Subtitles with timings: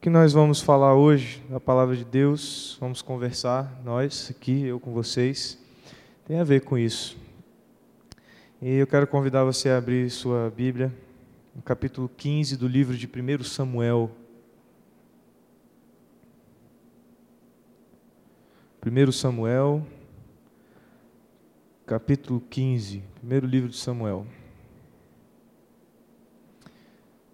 [0.00, 4.94] que nós vamos falar hoje, a palavra de Deus, vamos conversar, nós aqui, eu com
[4.94, 5.58] vocês,
[6.26, 7.18] tem a ver com isso.
[8.62, 10.90] E eu quero convidar você a abrir sua Bíblia,
[11.54, 14.10] no capítulo 15 do livro de 1 Samuel.
[18.82, 19.86] 1 Samuel,
[21.84, 24.26] capítulo 15, primeiro livro de Samuel.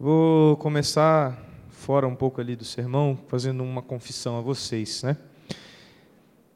[0.00, 1.45] Vou começar
[1.76, 5.16] fora um pouco ali do sermão, fazendo uma confissão a vocês, né?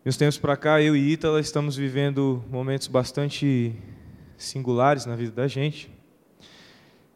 [0.05, 3.77] Uns tempos para cá, eu e Ítala estamos vivendo momentos bastante
[4.37, 5.91] singulares na vida da gente.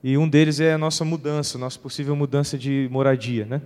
[0.03, 3.63] E um deles é a nossa mudança, nossa possível mudança de moradia, né?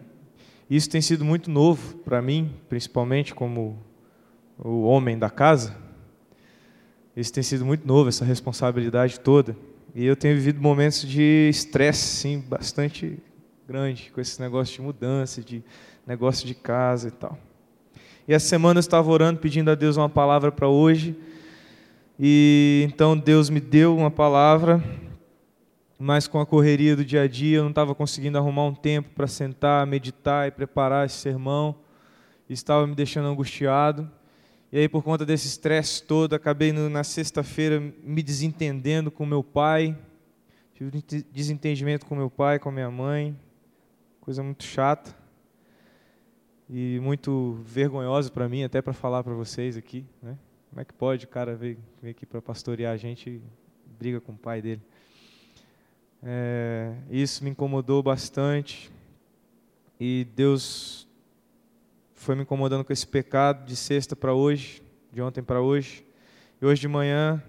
[0.70, 3.76] Isso tem sido muito novo para mim, principalmente como
[4.56, 5.76] o homem da casa.
[7.16, 9.56] Isso tem sido muito novo, essa responsabilidade toda.
[9.94, 13.18] E eu tenho vivido momentos de estresse, sim, bastante
[13.68, 15.62] grande com esse negócio de mudança, de
[16.06, 17.38] negócio de casa e tal.
[18.26, 21.14] E essa semana eu estava orando, pedindo a Deus uma palavra para hoje.
[22.18, 24.82] E então Deus me deu uma palavra,
[25.98, 29.10] mas com a correria do dia a dia eu não estava conseguindo arrumar um tempo
[29.14, 31.76] para sentar, meditar e preparar esse sermão.
[32.48, 34.10] Estava me deixando angustiado.
[34.72, 39.44] E aí, por conta desse estresse todo, acabei no, na sexta-feira me desentendendo com meu
[39.44, 39.94] pai.
[40.72, 43.36] Tive desentendimento com meu pai, com minha mãe
[44.28, 45.16] coisa muito chata
[46.68, 50.04] e muito vergonhosa para mim, até para falar para vocês aqui.
[50.22, 50.36] Né?
[50.68, 53.42] Como é que pode o cara vir, vir aqui para pastorear a gente e
[53.98, 54.82] briga com o pai dele?
[56.22, 58.90] É, isso me incomodou bastante
[59.98, 61.08] e Deus
[62.12, 66.04] foi me incomodando com esse pecado de sexta para hoje, de ontem para hoje.
[66.60, 67.42] E hoje de manhã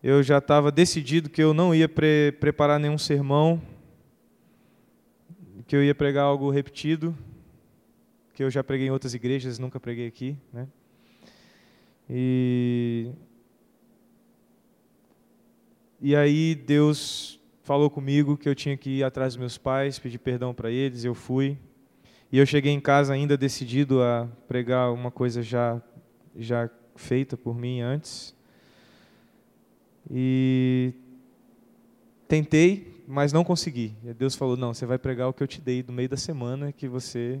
[0.00, 3.60] eu já estava decidido que eu não ia pre preparar nenhum sermão
[5.72, 7.16] que eu ia pregar algo repetido,
[8.34, 10.68] que eu já preguei em outras igrejas, nunca preguei aqui, né?
[12.10, 13.10] E
[15.98, 20.18] e aí Deus falou comigo que eu tinha que ir atrás dos meus pais, pedir
[20.18, 21.56] perdão para eles, eu fui.
[22.30, 25.80] E eu cheguei em casa ainda decidido a pregar uma coisa já
[26.36, 28.36] já feita por mim antes.
[30.10, 30.92] E
[32.28, 33.94] tentei, mas não consegui.
[34.04, 36.16] E Deus falou: Não, você vai pregar o que eu te dei no meio da
[36.16, 37.40] semana que você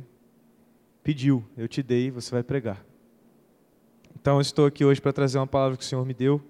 [1.02, 1.44] pediu.
[1.56, 2.84] Eu te dei, você vai pregar.
[4.14, 6.40] Então, eu estou aqui hoje para trazer uma palavra que o Senhor me deu,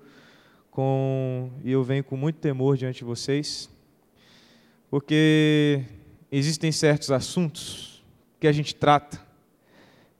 [0.71, 3.71] com, e eu venho com muito temor diante de vocês,
[4.91, 5.85] porque
[6.31, 8.05] existem certos assuntos
[8.39, 9.21] que a gente trata,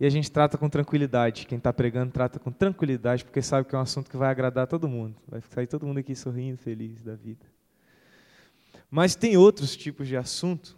[0.01, 1.47] e a gente trata com tranquilidade.
[1.47, 4.67] Quem está pregando trata com tranquilidade, porque sabe que é um assunto que vai agradar
[4.67, 5.15] todo mundo.
[5.29, 7.52] Vai sair todo mundo aqui sorrindo, feliz da vida.
[8.95, 10.77] Mas tem outros tipos de assunto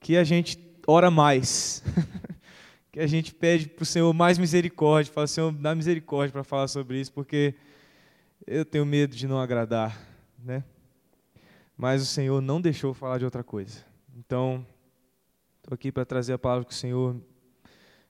[0.00, 1.80] que a gente ora mais,
[2.90, 6.66] que a gente pede para o Senhor mais misericórdia, fala, Senhor, dá misericórdia para falar
[6.66, 7.54] sobre isso, porque
[8.44, 9.96] eu tenho medo de não agradar,
[10.36, 10.64] né?
[11.76, 13.84] Mas o Senhor não deixou falar de outra coisa.
[14.16, 14.66] Então,
[15.58, 17.14] estou aqui para trazer a palavra que o Senhor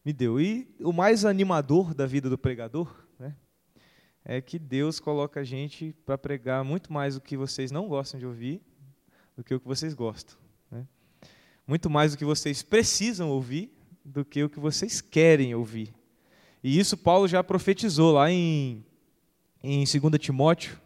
[0.02, 0.40] me deu.
[0.40, 3.36] E o mais animador da vida do pregador, né,
[4.24, 8.18] é que Deus coloca a gente para pregar muito mais do que vocês não gostam
[8.18, 8.62] de ouvir
[9.36, 10.36] do que o que vocês gostam.
[10.70, 10.86] Né?
[11.66, 13.76] Muito mais do que vocês precisam ouvir
[14.06, 15.92] do que o que vocês querem ouvir.
[16.62, 18.84] E isso Paulo já profetizou lá em,
[19.62, 20.80] em 2 Timóteo,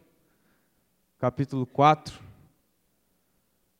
[1.18, 2.18] capítulo 4,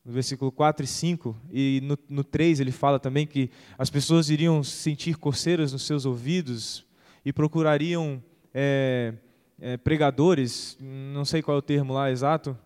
[0.04, 4.28] no versículo 4 e 5, e no, no 3 ele fala também que as pessoas
[4.28, 6.84] iriam sentir coceiras nos seus ouvidos
[7.24, 8.22] e procurariam
[8.52, 9.14] é,
[9.58, 12.56] é, pregadores, não sei qual é o termo lá exato,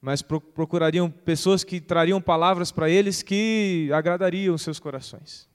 [0.00, 5.48] mas procurariam pessoas que trariam palavras para eles que agradariam seus corações.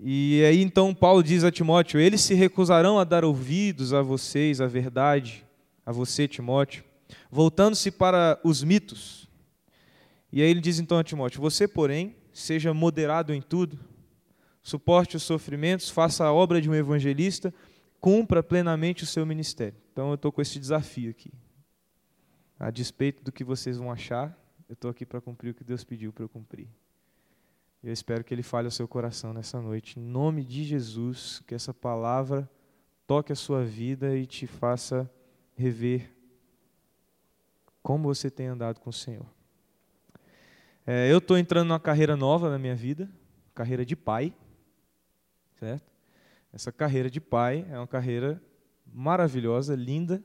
[0.00, 4.60] E aí então Paulo diz a Timóteo: eles se recusarão a dar ouvidos a vocês,
[4.60, 5.44] a verdade,
[5.84, 6.84] a você, Timóteo,
[7.30, 9.28] voltando-se para os mitos.
[10.32, 13.78] E aí ele diz então a Timóteo: você, porém, seja moderado em tudo,
[14.62, 17.54] suporte os sofrimentos, faça a obra de um evangelista,
[18.00, 19.78] cumpra plenamente o seu ministério.
[19.92, 21.32] Então eu estou com esse desafio aqui.
[22.58, 24.36] A despeito do que vocês vão achar,
[24.68, 26.68] eu estou aqui para cumprir o que Deus pediu para eu cumprir.
[27.82, 30.00] Eu espero que Ele fale ao seu coração nessa noite.
[30.00, 32.48] Em nome de Jesus, que essa palavra
[33.06, 35.10] toque a sua vida e te faça
[35.54, 36.10] rever
[37.82, 39.26] como você tem andado com o Senhor.
[40.86, 43.10] É, eu estou entrando numa carreira nova na minha vida,
[43.54, 44.34] carreira de pai,
[45.58, 45.92] certo?
[46.52, 48.42] Essa carreira de pai é uma carreira
[48.86, 50.22] maravilhosa, linda,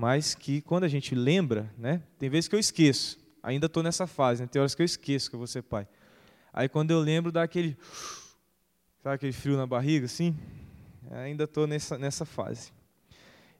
[0.00, 4.06] mas que quando a gente lembra, né, tem vezes que eu esqueço, ainda estou nessa
[4.06, 5.86] fase, né, tem horas que eu esqueço que eu vou ser pai.
[6.54, 7.76] Aí quando eu lembro dá aquele,
[9.02, 10.34] sabe aquele frio na barriga, assim?
[11.10, 12.72] Ainda estou nessa, nessa fase.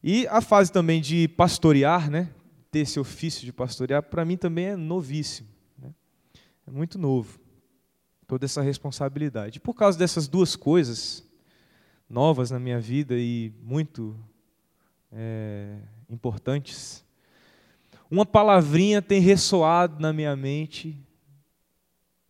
[0.02, 2.30] E a fase também de pastorear, né?
[2.70, 5.48] ter esse ofício de pastorear, para mim também é novíssimo.
[5.76, 5.92] Né?
[6.66, 7.38] É muito novo.
[8.26, 9.60] Toda essa responsabilidade.
[9.60, 11.22] Por causa dessas duas coisas
[12.08, 14.16] novas na minha vida e muito
[15.12, 15.80] é,
[16.10, 17.04] importantes,
[18.10, 20.98] uma palavrinha tem ressoado na minha mente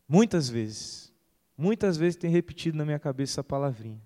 [0.07, 1.11] muitas vezes.
[1.57, 4.01] Muitas vezes tem repetido na minha cabeça essa palavrinha.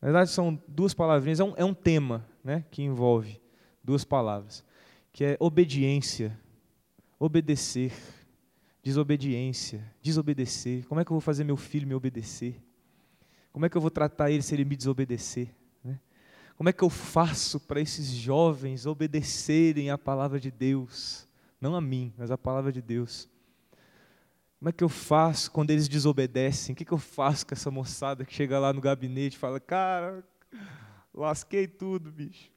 [0.00, 3.40] Na verdade, são duas palavrinhas, é um, é um tema né, que envolve
[3.82, 4.64] duas palavras
[5.12, 6.36] que é obediência,
[7.18, 7.92] obedecer,
[8.82, 10.86] desobediência, desobedecer.
[10.86, 12.60] Como é que eu vou fazer meu filho me obedecer?
[13.52, 15.54] Como é que eu vou tratar ele se ele me desobedecer?
[16.56, 21.28] Como é que eu faço para esses jovens obedecerem à palavra de Deus?
[21.60, 23.28] Não a mim, mas à palavra de Deus.
[24.58, 26.72] Como é que eu faço quando eles desobedecem?
[26.72, 29.58] O que, que eu faço com essa moçada que chega lá no gabinete e fala:
[29.58, 30.24] Cara,
[31.12, 32.52] lasquei tudo, bicho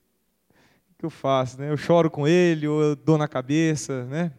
[0.97, 1.59] que eu faço?
[1.59, 1.69] Né?
[1.69, 4.31] Eu choro com ele, ou eu dou na cabeça, né?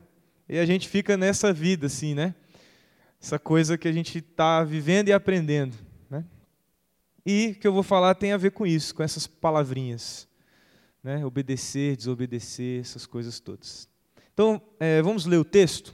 [0.49, 2.35] E a gente fica nessa vida, assim, né?
[3.20, 5.76] Essa coisa que a gente está vivendo e aprendendo?
[7.26, 10.28] E que eu vou falar tem a ver com isso, com essas palavrinhas,
[11.02, 11.26] né?
[11.26, 13.88] Obedecer, desobedecer, essas coisas todas.
[14.32, 15.93] Então, é, vamos ler o texto.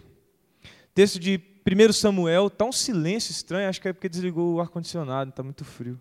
[0.95, 5.31] Texto de 1 Samuel, está um silêncio estranho, acho que é porque desligou o ar-condicionado,
[5.31, 5.99] está muito frio.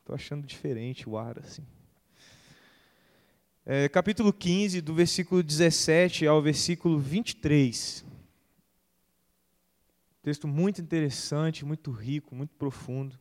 [0.00, 1.64] Estou achando diferente o ar, assim
[3.72, 8.04] é, capítulo 15, do versículo 17 ao versículo 23.
[10.22, 13.16] Texto muito interessante, muito rico, muito profundo.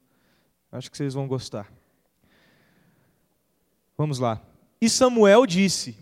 [0.71, 1.71] Acho que vocês vão gostar.
[3.97, 4.41] Vamos lá.
[4.79, 5.97] E Samuel disse: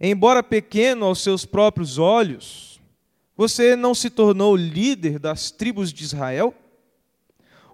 [0.00, 2.80] Embora pequeno aos seus próprios olhos,
[3.36, 6.54] você não se tornou líder das tribos de Israel?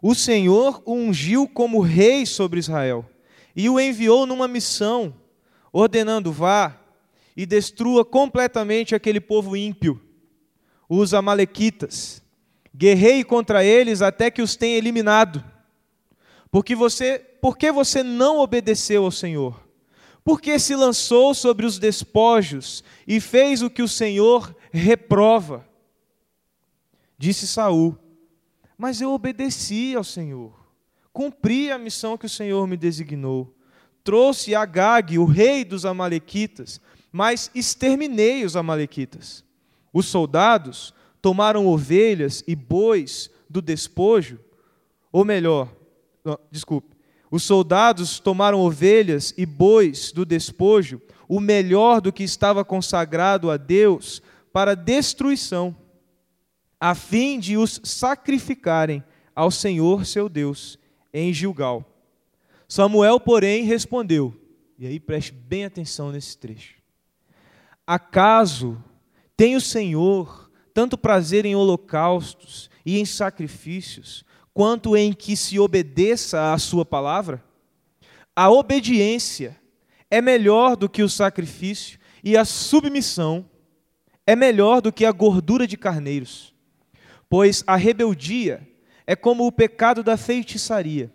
[0.01, 3.09] O Senhor o ungiu como rei sobre Israel
[3.55, 5.15] e o enviou numa missão,
[5.73, 6.81] ordenando: vá
[7.37, 10.01] e destrua completamente aquele povo ímpio,
[10.89, 12.23] os Amalequitas.
[12.77, 15.43] Guerreie contra eles até que os tenha eliminado.
[16.51, 19.67] Porque você, porque você não obedeceu ao Senhor?
[20.23, 25.67] Porque se lançou sobre os despojos e fez o que o Senhor reprova?
[27.17, 27.97] Disse Saul:
[28.77, 30.67] Mas eu obedeci ao Senhor
[31.17, 33.57] cumpri a missão que o Senhor me designou.
[34.05, 36.79] Trouxe Agag, o rei dos Amalequitas,
[37.11, 39.43] mas exterminei os Amalequitas.
[39.95, 40.93] Os soldados
[41.27, 44.39] tomaram ovelhas e bois do despojo,
[45.11, 45.69] ou melhor,
[46.53, 46.97] desculpe,
[47.29, 53.57] os soldados tomaram ovelhas e bois do despojo, o melhor do que estava consagrado a
[53.57, 55.75] Deus, para destruição,
[56.79, 59.03] a fim de os sacrificarem
[59.35, 60.79] ao Senhor seu Deus
[61.13, 61.85] em Gilgal.
[62.69, 64.33] Samuel, porém, respondeu,
[64.79, 66.77] e aí preste bem atenção nesse trecho:
[67.85, 68.81] Acaso
[69.37, 70.46] tem o Senhor
[70.77, 77.43] tanto prazer em holocaustos e em sacrifícios, quanto em que se obedeça à Sua palavra?
[78.37, 79.59] A obediência
[80.11, 83.49] é melhor do que o sacrifício, e a submissão
[84.27, 86.55] é melhor do que a gordura de carneiros.
[87.27, 88.69] Pois a rebeldia
[89.07, 91.11] é como o pecado da feitiçaria,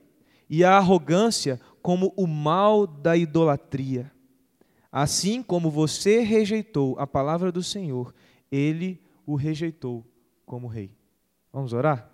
[0.49, 4.11] e a arrogância como o mal da idolatria.
[4.91, 8.11] Assim como você rejeitou a palavra do Senhor,
[8.51, 10.05] ele o rejeitou
[10.45, 10.95] como rei.
[11.51, 12.09] Vamos orar?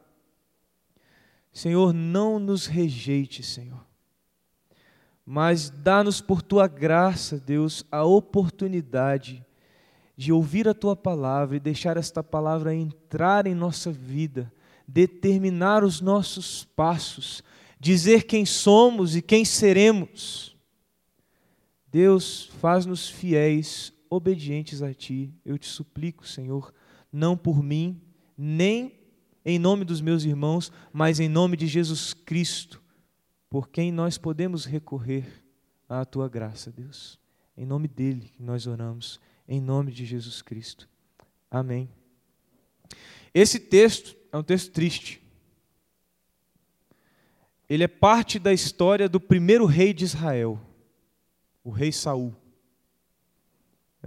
[1.52, 3.86] Senhor, não nos rejeite, Senhor,
[5.26, 9.44] mas dá-nos por tua graça, Deus, a oportunidade
[10.16, 14.52] de ouvir a tua palavra e deixar esta palavra entrar em nossa vida
[14.88, 17.44] determinar os nossos passos,
[17.80, 20.56] dizer quem somos e quem seremos.
[21.92, 25.34] Deus, faz-nos fiéis, obedientes a Ti.
[25.44, 26.74] Eu te suplico, Senhor,
[27.18, 28.00] não por mim,
[28.38, 28.94] nem
[29.44, 32.82] em nome dos meus irmãos, mas em nome de Jesus Cristo,
[33.50, 35.26] por quem nós podemos recorrer
[35.90, 37.20] à Tua graça, Deus.
[37.58, 40.88] Em nome dele que nós oramos, em nome de Jesus Cristo.
[41.50, 41.90] Amém.
[43.34, 45.22] Esse texto é um texto triste.
[47.70, 50.60] Ele é parte da história do primeiro rei de Israel,
[51.64, 52.36] o rei Saul.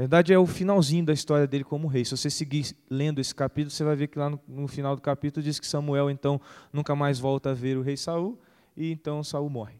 [0.01, 2.07] Na verdade, é o finalzinho da história dele como rei.
[2.07, 5.03] Se você seguir lendo esse capítulo, você vai ver que lá no, no final do
[5.03, 6.41] capítulo diz que Samuel então
[6.73, 8.41] nunca mais volta a ver o rei Saul
[8.75, 9.79] e então Saul morre.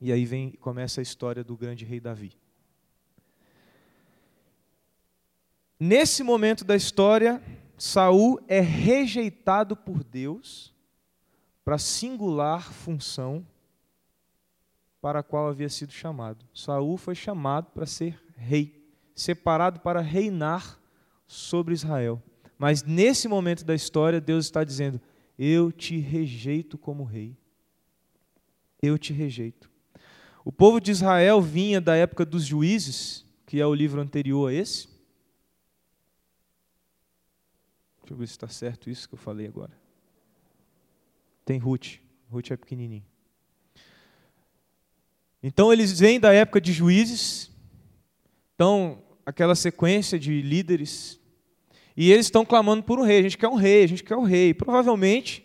[0.00, 2.38] E aí vem começa a história do grande rei Davi.
[5.80, 7.42] Nesse momento da história,
[7.76, 10.72] Saul é rejeitado por Deus
[11.64, 13.44] para a singular função
[15.00, 16.46] para a qual havia sido chamado.
[16.54, 18.75] Saul foi chamado para ser rei,
[19.16, 20.78] separado para reinar
[21.26, 22.22] sobre Israel.
[22.58, 25.00] Mas nesse momento da história, Deus está dizendo:
[25.38, 27.36] Eu te rejeito como rei.
[28.80, 29.70] Eu te rejeito.
[30.44, 34.54] O povo de Israel vinha da época dos juízes, que é o livro anterior a
[34.54, 34.86] esse.
[38.00, 39.72] Deixa eu ver se está certo isso que eu falei agora.
[41.44, 41.98] Tem Ruth.
[42.30, 43.04] Ruth é pequenininho.
[45.42, 47.50] Então eles vêm da época de juízes,
[48.54, 51.20] então aquela sequência de líderes,
[51.96, 53.18] e eles estão clamando por um rei.
[53.18, 54.54] A gente quer um rei, a gente quer um rei.
[54.54, 55.44] Provavelmente,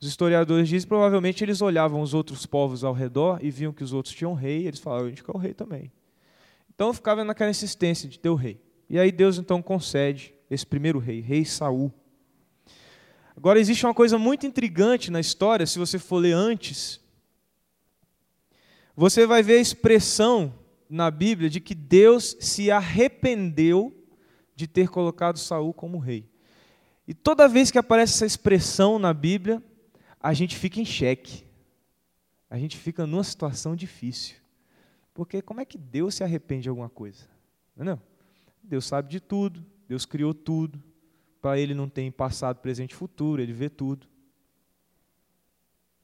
[0.00, 3.92] os historiadores dizem, provavelmente eles olhavam os outros povos ao redor e viam que os
[3.92, 5.90] outros tinham rei, e eles falavam, a gente quer um rei também.
[6.72, 8.60] Então ficava naquela insistência de ter o rei.
[8.88, 11.92] E aí Deus então concede esse primeiro rei, rei Saul.
[13.34, 17.00] Agora existe uma coisa muito intrigante na história, se você for ler antes,
[18.94, 20.54] você vai ver a expressão
[20.88, 23.92] na Bíblia de que Deus se arrependeu
[24.54, 26.28] de ter colocado Saul como rei.
[27.06, 29.62] E toda vez que aparece essa expressão na Bíblia,
[30.20, 31.44] a gente fica em xeque.
[32.50, 34.36] A gente fica numa situação difícil.
[35.14, 37.24] Porque como é que Deus se arrepende de alguma coisa?
[37.76, 37.98] Não, é.
[38.62, 40.82] Deus sabe de tudo, Deus criou tudo.
[41.40, 44.06] Para ele não tem passado, presente e futuro, ele vê tudo.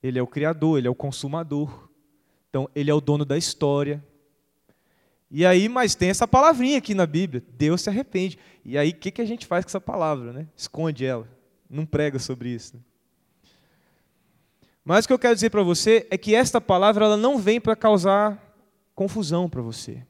[0.02, 1.88] Ele é o criador, ele é o consumador.
[2.48, 4.04] Então, ele é o dono da história.
[5.34, 8.38] E aí, mas tem essa palavrinha aqui na Bíblia, Deus se arrepende.
[8.62, 10.30] E aí, o que, que a gente faz com essa palavra?
[10.30, 10.46] Né?
[10.54, 11.26] Esconde ela,
[11.70, 12.76] não prega sobre isso.
[12.76, 12.82] Né?
[14.84, 17.58] Mas o que eu quero dizer para você é que esta palavra ela não vem
[17.58, 18.54] para causar
[18.94, 20.04] confusão para você.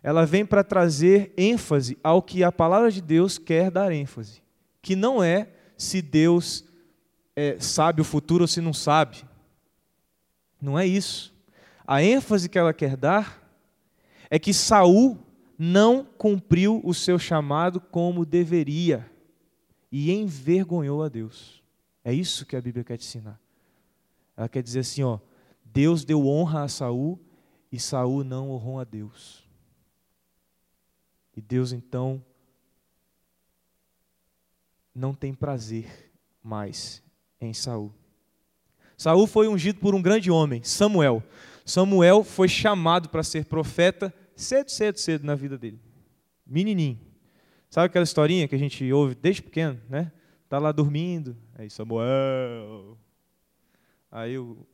[0.00, 4.40] Ela vem para trazer ênfase ao que a palavra de Deus quer dar ênfase.
[4.80, 6.64] Que não é se Deus
[7.34, 9.24] é, sabe o futuro ou se não sabe.
[10.60, 11.34] Não é isso.
[11.84, 13.43] A ênfase que ela quer dar
[14.34, 15.16] é que Saul
[15.56, 19.08] não cumpriu o seu chamado como deveria
[19.92, 21.62] e envergonhou a Deus.
[22.02, 23.40] É isso que a Bíblia quer te ensinar.
[24.36, 25.20] Ela quer dizer assim, ó,
[25.64, 27.16] Deus deu honra a Saul
[27.70, 29.48] e Saul não honrou a Deus.
[31.36, 32.20] E Deus então
[34.92, 36.12] não tem prazer
[36.42, 37.00] mais
[37.40, 37.94] em Saul.
[38.96, 41.22] Saul foi ungido por um grande homem, Samuel.
[41.64, 45.80] Samuel foi chamado para ser profeta cedo, cedo, cedo na vida dele.
[46.46, 46.98] Menininho.
[47.70, 50.12] Sabe aquela historinha que a gente ouve desde pequeno, né?
[50.48, 52.96] Tá lá dormindo, aí Samuel.
[54.10, 54.64] Aí o,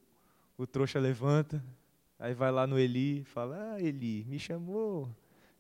[0.59, 1.65] o trouxa levanta,
[2.19, 5.09] aí vai lá no Eli, fala: "Ah, Eli, me chamou".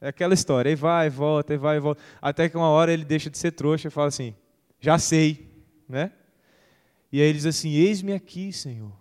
[0.00, 3.30] É aquela história, aí vai, volta, aí vai, volta, até que uma hora ele deixa
[3.30, 4.34] de ser trouxa e fala assim:
[4.78, 6.12] "Já sei", né?
[7.10, 8.92] E aí ele diz assim: "Eis-me aqui, Senhor".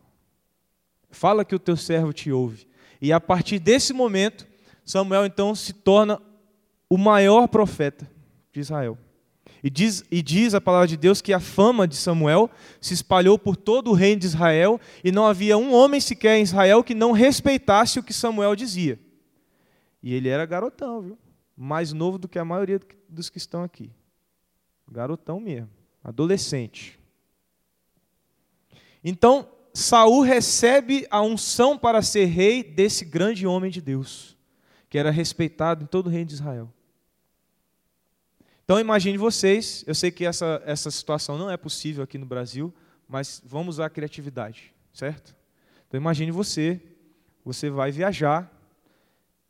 [1.12, 2.68] Fala que o teu servo te ouve.
[3.02, 4.48] E a partir desse momento,
[4.90, 6.20] Samuel então se torna
[6.90, 8.10] o maior profeta
[8.52, 8.98] de Israel.
[9.64, 12.50] E diz, e diz a palavra de Deus que a fama de Samuel
[12.82, 16.42] se espalhou por todo o reino de Israel e não havia um homem sequer em
[16.42, 19.00] Israel que não respeitasse o que Samuel dizia.
[20.02, 21.20] E ele era garotão, viu?
[21.56, 23.92] Mais novo do que a maioria dos que estão aqui.
[24.92, 25.70] Garotão mesmo,
[26.04, 27.00] adolescente.
[29.04, 34.39] Então, Saul recebe a unção para ser rei desse grande homem de Deus,
[34.90, 36.74] que era respeitado em todo o reino de Israel.
[38.66, 42.74] Então imagine vocês, eu sei que essa, essa situação não é possível aqui no Brasil,
[43.08, 45.36] mas vamos usar a criatividade, certo?
[45.88, 46.82] Então imagine você,
[47.44, 48.52] você vai viajar,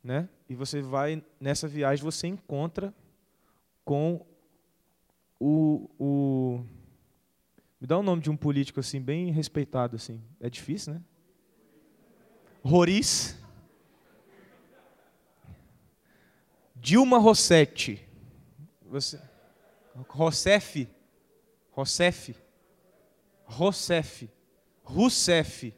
[0.02, 0.28] né?
[0.48, 2.94] E você vai nessa viagem você encontra
[3.84, 4.24] com
[5.38, 6.64] o, o
[7.80, 10.20] me dá o nome de um político assim bem respeitado assim.
[10.38, 11.02] É difícil, né?
[12.62, 13.39] Roriz.
[16.80, 18.02] Dilma Rossetti.
[18.88, 19.20] Você
[20.08, 20.88] Rossef.
[21.70, 22.34] Rossef.
[23.44, 24.28] Rossef.
[24.82, 25.74] Rousseff.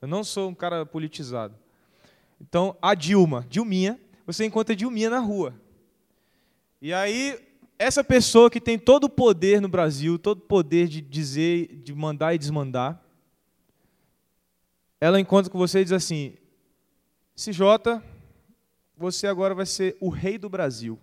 [0.00, 1.54] Eu não sou um cara politizado.
[2.40, 5.54] Então, a Dilma, Dilminha, você encontra Dilminha na rua.
[6.80, 7.40] E aí
[7.78, 11.94] essa pessoa que tem todo o poder no Brasil, todo o poder de dizer, de
[11.94, 13.02] mandar e desmandar,
[15.00, 16.34] ela encontra com você e diz assim:
[17.34, 18.02] CJ,
[18.96, 20.98] você agora vai ser o rei do Brasil.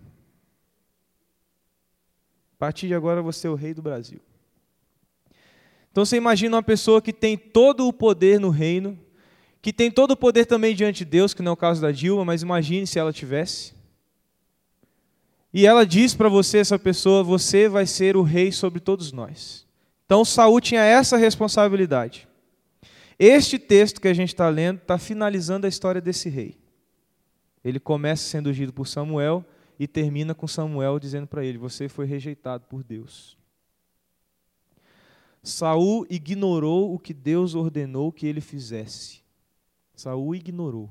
[2.56, 4.20] A partir de agora você é o rei do Brasil.
[5.90, 8.98] Então você imagina uma pessoa que tem todo o poder no reino,
[9.60, 11.92] que tem todo o poder também diante de Deus, que não é o caso da
[11.92, 13.74] Dilma, mas imagine se ela tivesse.
[15.52, 19.66] E ela diz para você, essa pessoa, você vai ser o rei sobre todos nós.
[20.06, 22.26] Então Saul tinha essa responsabilidade.
[23.18, 26.61] Este texto que a gente está lendo está finalizando a história desse rei.
[27.64, 29.44] Ele começa sendo ungido por Samuel
[29.78, 33.36] e termina com Samuel dizendo para ele: Você foi rejeitado por Deus.
[35.42, 39.22] Saul ignorou o que Deus ordenou que ele fizesse.
[39.94, 40.90] Saul ignorou.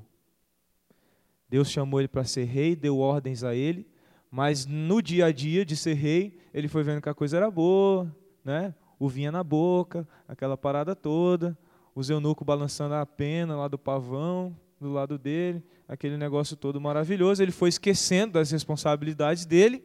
[1.48, 3.86] Deus chamou ele para ser rei, deu ordens a ele,
[4.30, 7.50] mas no dia a dia de ser rei, ele foi vendo que a coisa era
[7.50, 8.14] boa,
[8.44, 8.74] né?
[8.98, 11.56] O vinha na boca, aquela parada toda,
[11.94, 17.42] os eunucos balançando a pena lá do pavão, do lado dele, aquele negócio todo maravilhoso.
[17.42, 19.84] Ele foi esquecendo das responsabilidades dele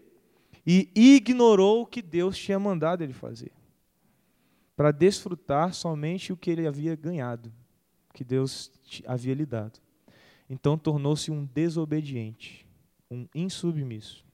[0.66, 3.52] e ignorou o que Deus tinha mandado ele fazer,
[4.76, 7.52] para desfrutar somente o que ele havia ganhado,
[8.14, 8.72] que Deus
[9.06, 9.80] havia lhe dado.
[10.50, 12.66] Então tornou-se um desobediente,
[13.12, 14.26] um insubmisso.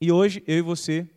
[0.00, 1.08] E hoje, eu e você,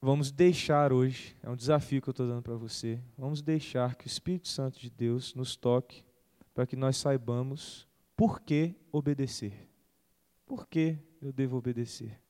[0.00, 4.06] vamos deixar hoje, é um desafio que eu estou dando para você, vamos deixar que
[4.06, 6.02] o Espírito Santo de Deus nos toque
[6.54, 9.68] para que nós saibamos por que obedecer.
[10.46, 12.20] Por que eu devo obedecer?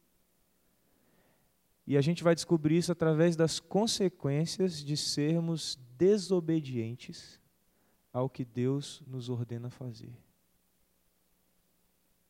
[1.86, 7.40] E a gente vai descobrir isso através das consequências de sermos desobedientes
[8.12, 10.16] ao que Deus nos ordena fazer.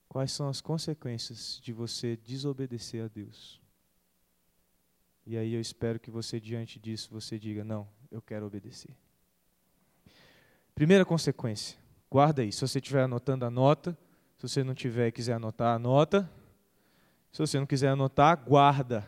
[0.08, 3.60] Quais são as consequências de você desobedecer a Deus?
[5.26, 8.96] E aí eu espero que você, diante disso, você diga: Não, eu quero obedecer.
[10.80, 11.76] Primeira consequência,
[12.10, 12.50] guarda aí.
[12.50, 13.94] Se você estiver anotando, anota.
[14.38, 16.26] Se você não tiver e quiser anotar, anota.
[17.30, 19.06] Se você não quiser anotar, guarda.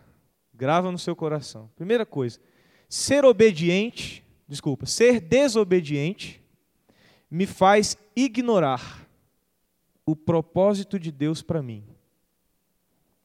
[0.52, 1.70] Grava no seu coração.
[1.74, 2.38] Primeira coisa,
[2.90, 6.42] ser obediente, desculpa, ser desobediente
[7.30, 9.08] me faz ignorar
[10.04, 11.86] o propósito de Deus para mim.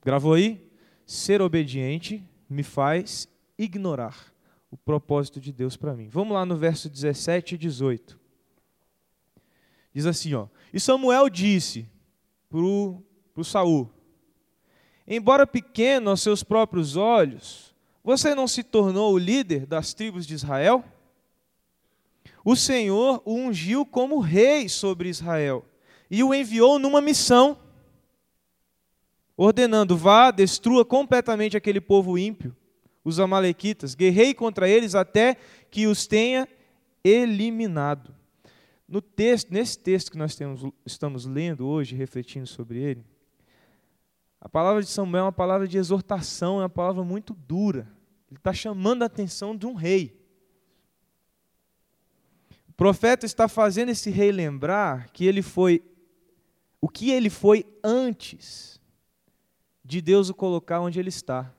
[0.06, 0.72] Gravou aí?
[1.06, 3.28] Ser obediente me faz
[3.58, 4.34] ignorar
[4.72, 6.08] o propósito de Deus para mim.
[6.08, 8.27] Vamos lá no verso 17 e 18.
[9.98, 10.46] Diz assim, ó.
[10.72, 11.90] E Samuel disse
[12.52, 13.90] para o Saul:
[15.08, 20.36] Embora pequeno aos seus próprios olhos, você não se tornou o líder das tribos de
[20.36, 20.86] Israel?
[22.46, 25.66] O Senhor o ungiu como rei sobre Israel
[26.12, 27.58] e o enviou numa missão,
[29.36, 32.56] ordenando: vá, destrua completamente aquele povo ímpio,
[33.04, 35.38] os Amalequitas, guerrei contra eles até
[35.72, 36.48] que os tenha
[37.04, 38.17] eliminado.
[38.88, 43.06] No texto, nesse texto que nós temos, estamos lendo hoje, refletindo sobre ele,
[44.40, 47.92] a palavra de Samuel é uma palavra de exortação, é uma palavra muito dura.
[48.30, 50.18] Ele está chamando a atenção de um rei.
[52.70, 55.84] O profeta está fazendo esse rei lembrar que ele foi
[56.80, 58.80] o que ele foi antes
[59.84, 61.52] de Deus o colocar onde ele está.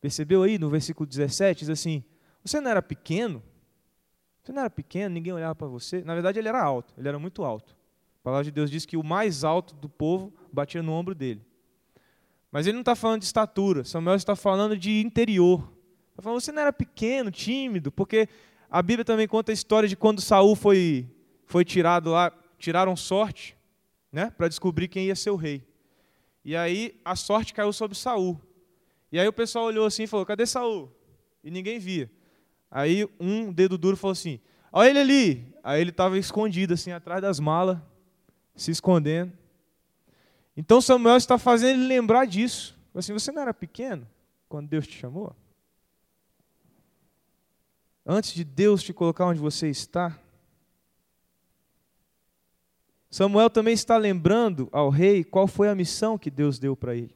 [0.00, 1.60] Percebeu aí no versículo 17?
[1.60, 2.04] Diz assim:
[2.44, 3.42] Você não era pequeno?
[4.42, 6.02] Você não era pequeno, ninguém olhava para você.
[6.02, 7.76] Na verdade, ele era alto, ele era muito alto.
[8.20, 11.42] A palavra de Deus diz que o mais alto do povo batia no ombro dele.
[12.50, 15.72] Mas ele não está falando de estatura, Samuel está falando de interior.
[16.10, 18.28] Está falando, você não era pequeno, tímido, porque
[18.70, 21.08] a Bíblia também conta a história de quando Saul foi,
[21.46, 23.56] foi tirado lá, tiraram sorte,
[24.10, 25.62] né, para descobrir quem ia ser o rei.
[26.44, 28.40] E aí a sorte caiu sobre Saul.
[29.12, 30.90] E aí o pessoal olhou assim e falou: Cadê Saul?
[31.42, 32.10] E ninguém via.
[32.70, 34.40] Aí um dedo duro falou assim:
[34.72, 35.54] Olha ele ali.
[35.62, 37.78] Aí ele estava escondido assim atrás das malas,
[38.54, 39.32] se escondendo.
[40.56, 42.76] Então Samuel está fazendo ele lembrar disso.
[42.94, 44.08] Assim, você não era pequeno
[44.48, 45.34] quando Deus te chamou?
[48.04, 50.18] Antes de Deus te colocar onde você está?
[53.10, 57.14] Samuel também está lembrando ao rei qual foi a missão que Deus deu para ele.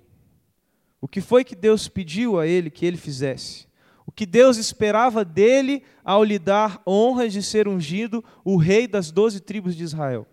[1.00, 3.66] O que foi que Deus pediu a ele que ele fizesse?
[4.06, 9.10] O que Deus esperava dele ao lhe dar honras de ser ungido o rei das
[9.10, 10.26] doze tribos de Israel.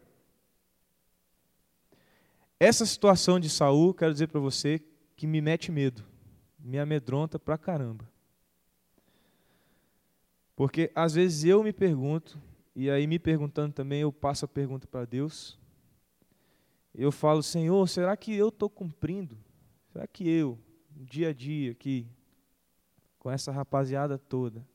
[2.60, 4.82] Essa situação de Saul, quero dizer para você,
[5.16, 6.04] que me mete medo,
[6.60, 8.10] me amedronta pra caramba.
[10.56, 12.38] Porque às vezes eu me pergunto,
[12.76, 15.58] e aí me perguntando também, eu passo a pergunta para Deus.
[16.94, 19.38] Eu falo, Senhor, será que eu estou cumprindo?
[19.94, 20.60] Será que eu,
[20.94, 22.06] dia a dia aqui,
[23.30, 24.66] com essa rapaziada toda,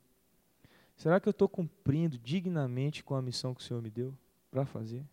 [0.95, 4.17] será que eu estou cumprindo dignamente com a missão que o Senhor me deu
[4.49, 5.05] para fazer?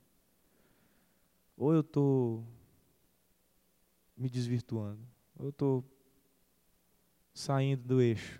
[1.57, 2.45] Ou eu estou
[4.15, 5.01] me desvirtuando?
[5.39, 5.83] Ou eu estou
[7.33, 8.39] saindo do eixo?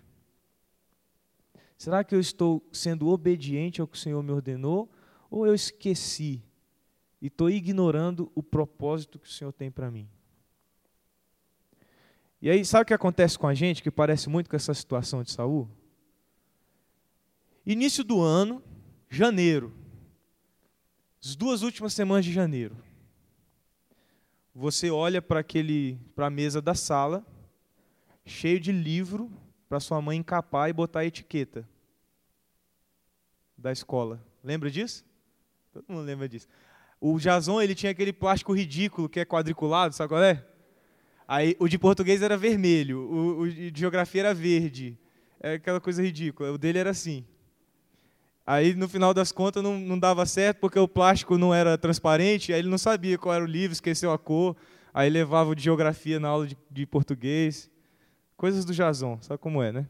[1.76, 4.88] Será que eu estou sendo obediente ao que o Senhor me ordenou?
[5.28, 6.40] Ou eu esqueci
[7.20, 10.08] e estou ignorando o propósito que o Senhor tem para mim?
[12.42, 15.22] E aí, sabe o que acontece com a gente, que parece muito com essa situação
[15.22, 15.70] de Saul?
[17.64, 18.60] Início do ano,
[19.08, 19.72] janeiro.
[21.24, 22.76] As duas últimas semanas de janeiro.
[24.52, 27.24] Você olha para aquele para a mesa da sala,
[28.26, 29.30] cheio de livro
[29.68, 31.66] para sua mãe encapar e botar a etiqueta
[33.56, 34.20] da escola.
[34.42, 35.04] Lembra disso?
[35.72, 36.48] Todo mundo lembra disso.
[37.00, 40.44] O Jason, ele tinha aquele plástico ridículo que é quadriculado, sabe qual é?
[41.26, 44.98] Aí o de português era vermelho, o, o de geografia era verde.
[45.40, 46.52] É aquela coisa ridícula.
[46.52, 47.24] O dele era assim.
[48.46, 52.52] Aí, no final das contas, não, não dava certo porque o plástico não era transparente,
[52.52, 54.56] aí ele não sabia qual era o livro, esqueceu a cor,
[54.92, 57.70] aí levava o de geografia na aula de, de português.
[58.36, 59.86] Coisas do Jason, sabe como é, né?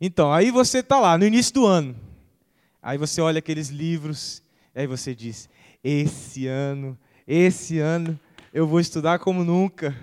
[0.00, 1.96] Então, aí você está lá, no início do ano.
[2.80, 4.42] Aí você olha aqueles livros,
[4.74, 5.48] aí você diz:
[5.82, 8.18] esse ano, esse ano
[8.52, 9.96] eu vou estudar como nunca.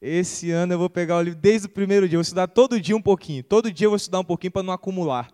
[0.00, 2.80] Esse ano eu vou pegar o livro desde o primeiro dia, eu vou estudar todo
[2.80, 3.42] dia um pouquinho.
[3.44, 5.30] Todo dia eu vou estudar um pouquinho para não acumular.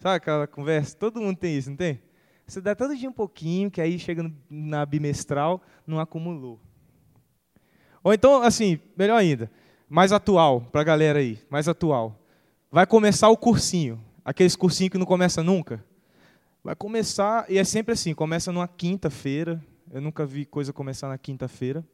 [0.00, 0.96] Sabe aquela conversa?
[0.96, 2.02] Todo mundo tem isso, não tem?
[2.44, 6.58] Estudar todo dia um pouquinho, que aí chega na bimestral, não acumulou.
[8.02, 9.48] Ou então, assim, melhor ainda,
[9.88, 12.18] mais atual, para a galera aí, mais atual.
[12.72, 15.84] Vai começar o cursinho, aqueles cursinhos que não começa nunca.
[16.64, 21.18] Vai começar, e é sempre assim, começa numa quinta-feira, eu nunca vi coisa começar na
[21.18, 21.84] quinta-feira.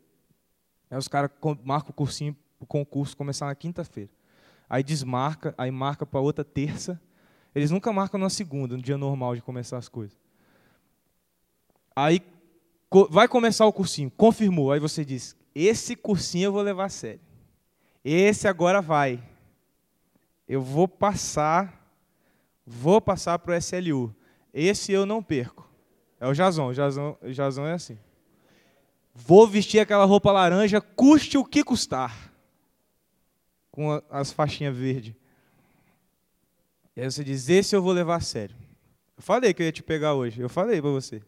[0.91, 1.31] Aí os caras
[1.65, 4.11] marcam o cursinho, o concurso começar na quinta-feira.
[4.69, 7.01] Aí desmarca, aí marca para outra terça.
[7.55, 10.19] Eles nunca marcam na segunda, no dia normal de começar as coisas.
[11.95, 12.21] Aí
[13.11, 14.73] vai começar o cursinho, confirmou.
[14.73, 17.21] Aí você diz: esse cursinho eu vou levar a sério.
[18.05, 19.23] Esse agora vai.
[20.47, 21.91] Eu vou passar,
[22.65, 24.15] vou passar para o SLU.
[24.53, 25.66] Esse eu não perco.
[26.21, 26.69] É o Jason.
[26.69, 27.99] O Jason, o Jason é assim.
[29.15, 32.33] Vou vestir aquela roupa laranja, custe o que custar.
[33.71, 35.15] Com as faixinhas verdes.
[36.95, 38.57] E aí você diz: Esse eu vou levar a sério.
[39.17, 40.41] Eu falei que eu ia te pegar hoje.
[40.41, 41.23] Eu falei para você.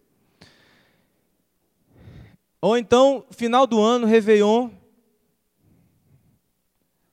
[2.61, 4.71] Ou então, final do ano, Réveillon.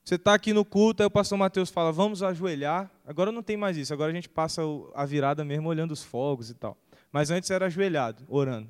[0.03, 2.91] Você está aqui no culto, aí o pastor Mateus fala: Vamos ajoelhar.
[3.05, 3.93] Agora não tem mais isso.
[3.93, 4.61] Agora a gente passa
[4.93, 6.77] a virada mesmo olhando os fogos e tal.
[7.15, 8.67] Mas antes era ajoelhado, orando.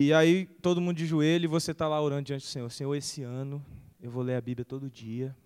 [0.00, 2.70] E aí todo mundo de joelho e você está lá orando diante do Senhor.
[2.70, 3.62] Senhor, esse ano
[4.00, 5.36] eu vou ler a Bíblia todo dia.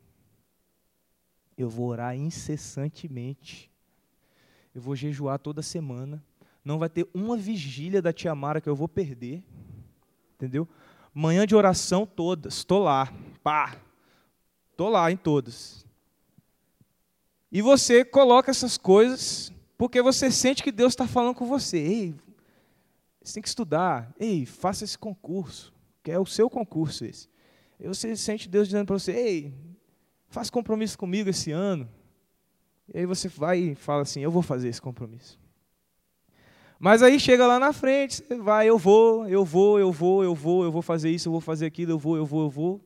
[1.58, 3.68] Eu vou orar incessantemente.
[4.72, 6.24] Eu vou jejuar toda semana.
[6.64, 9.42] Não vai ter uma vigília da tia Mara que eu vou perder.
[10.36, 10.68] Entendeu?
[11.12, 12.58] Manhã de oração todas.
[12.58, 13.12] Estou lá.
[13.42, 13.76] Pá.
[14.70, 15.84] Estou lá em todas.
[17.50, 21.78] E você coloca essas coisas porque você sente que Deus está falando com você.
[21.78, 22.14] Ei,
[23.22, 24.14] você tem que estudar.
[24.20, 27.30] Ei, faça esse concurso, que é o seu concurso esse.
[27.78, 29.54] E você sente Deus dizendo para você, ei,
[30.28, 31.88] faça compromisso comigo esse ano.
[32.92, 35.40] E aí você vai e fala assim, eu vou fazer esse compromisso.
[36.78, 40.34] Mas aí chega lá na frente, você vai, eu vou, eu vou, eu vou, eu
[40.34, 42.80] vou, eu vou fazer isso, eu vou fazer aquilo, eu vou, eu vou, eu vou.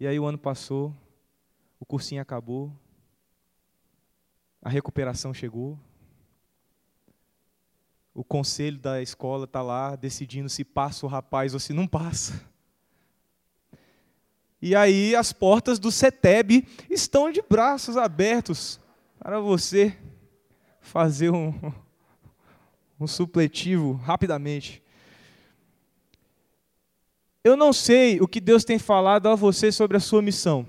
[0.00, 0.92] E aí o ano passou,
[1.78, 2.72] o cursinho acabou,
[4.62, 5.78] a recuperação chegou.
[8.14, 12.44] O conselho da escola está lá decidindo se passa o rapaz ou se não passa.
[14.60, 18.78] E aí as portas do CETEB estão de braços abertos
[19.18, 19.96] para você
[20.80, 21.54] fazer um,
[22.98, 24.82] um supletivo rapidamente.
[27.42, 30.66] Eu não sei o que Deus tem falado a você sobre a sua missão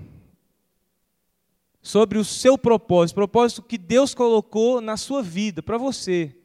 [1.82, 6.36] sobre o seu propósito, propósito que Deus colocou na sua vida, para você.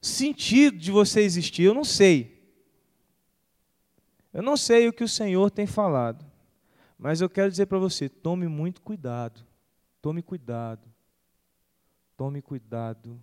[0.00, 2.42] Sentido de você existir, eu não sei.
[4.32, 6.24] Eu não sei o que o Senhor tem falado,
[6.98, 9.46] mas eu quero dizer para você: tome muito cuidado,
[10.00, 10.88] tome cuidado,
[12.16, 13.22] tome cuidado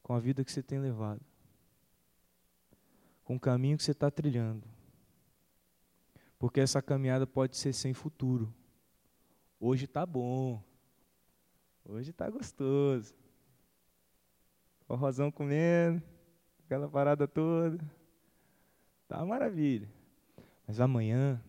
[0.00, 1.20] com a vida que você tem levado,
[3.24, 4.62] com o caminho que você está trilhando,
[6.38, 8.54] porque essa caminhada pode ser sem futuro.
[9.64, 10.60] Hoje tá bom.
[11.84, 13.14] Hoje tá gostoso.
[14.88, 16.02] O rosão comendo,
[16.64, 17.78] aquela parada toda.
[19.06, 19.88] Tá uma maravilha.
[20.66, 21.40] Mas amanhã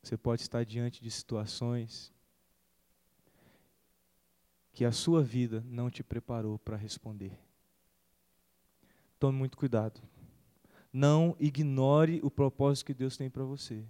[0.00, 2.14] você pode estar diante de situações
[4.72, 7.36] que a sua vida não te preparou para responder.
[9.18, 10.00] Tome muito cuidado.
[10.92, 13.84] Não ignore o propósito que Deus tem para você.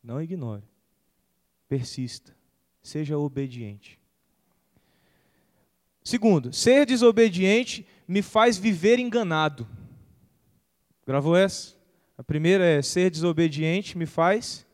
[0.00, 0.62] Não ignore.
[1.68, 2.40] Persista.
[2.82, 3.98] Seja obediente.
[6.02, 9.66] Segundo, ser desobediente me faz viver enganado.
[11.06, 11.76] Gravou essa?
[12.18, 14.66] A primeira é ser desobediente me faz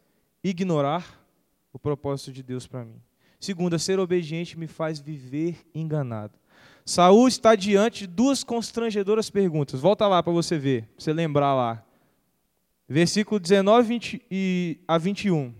[0.42, 1.25] ignorar
[1.73, 3.01] o propósito de Deus para mim.
[3.38, 6.38] Segunda, ser obediente me faz viver enganado.
[6.85, 9.81] Saul está diante de duas constrangedoras perguntas.
[9.81, 11.85] Volta lá para você ver, para você lembrar lá.
[12.88, 15.55] Versículo 19 20 e a 21.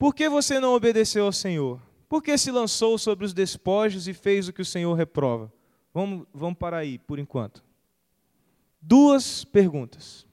[0.00, 1.78] Por que você não obedeceu ao Senhor?
[2.08, 5.52] Por que se lançou sobre os despojos e fez o que o Senhor reprova?
[5.92, 7.62] Vamos, vamos parar aí, por enquanto.
[8.80, 10.26] Duas perguntas,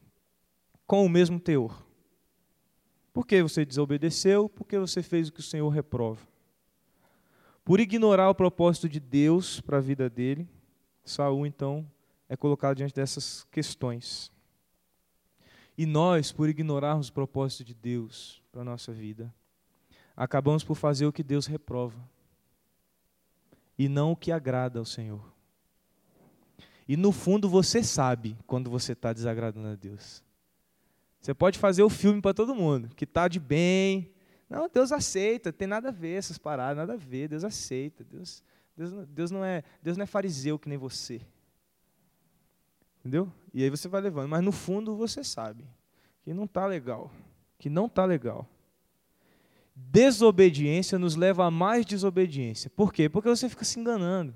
[0.85, 1.85] com o mesmo teor.
[3.11, 4.47] Por que você desobedeceu?
[4.47, 6.25] Por que você fez o que o Senhor reprova?
[7.65, 10.47] Por ignorar o propósito de Deus para a vida dele,
[11.03, 11.85] Saul então
[12.29, 14.31] é colocado diante dessas questões.
[15.77, 19.35] E nós, por ignorarmos o propósito de Deus para a nossa vida,
[20.17, 21.97] acabamos por fazer o que Deus reprova
[23.77, 25.23] e não o que agrada ao Senhor.
[26.87, 30.23] E no fundo você sabe quando você está desagradando a Deus.
[31.21, 34.11] Você pode fazer o filme para todo mundo, que está de bem.
[34.49, 38.03] Não, Deus aceita, tem nada a ver essas paradas, nada a ver, Deus aceita.
[38.03, 38.43] Deus,
[38.75, 41.21] Deus, Deus, não, é, Deus não é fariseu que nem você.
[42.99, 43.31] Entendeu?
[43.53, 45.67] E aí você vai levando, mas no fundo você sabe
[46.23, 47.11] que não está legal,
[47.59, 48.47] que não está legal
[49.77, 52.69] desobediência nos leva a mais desobediência.
[52.69, 53.07] Por quê?
[53.07, 54.33] Porque você fica se enganando.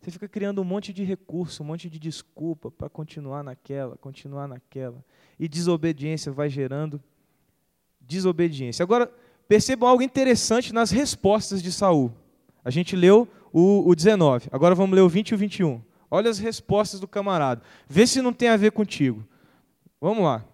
[0.00, 4.48] Você fica criando um monte de recurso, um monte de desculpa para continuar naquela, continuar
[4.48, 5.04] naquela.
[5.38, 7.00] E desobediência vai gerando
[8.00, 8.82] desobediência.
[8.82, 9.12] Agora,
[9.46, 12.10] percebam algo interessante nas respostas de Saul.
[12.64, 15.82] A gente leu o, o 19, agora vamos ler o 20 e o 21.
[16.10, 17.62] Olha as respostas do camarada.
[17.88, 19.24] Vê se não tem a ver contigo.
[20.00, 20.44] Vamos lá.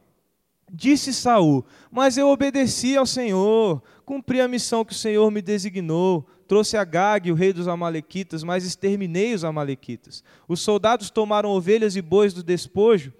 [0.71, 6.27] Disse Saul: Mas eu obedeci ao Senhor, cumpri a missão que o Senhor me designou.
[6.49, 10.23] Trouxe a Gag, o rei dos Amalequitas, mas exterminei os Amalequitas.
[10.47, 13.13] Os soldados tomaram ovelhas e bois do despojo,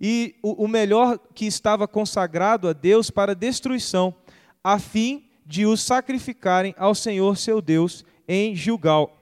[0.00, 4.12] e o, o melhor que estava consagrado a Deus para destruição,
[4.64, 9.16] a fim de os sacrificarem ao Senhor seu Deus em Gilgal.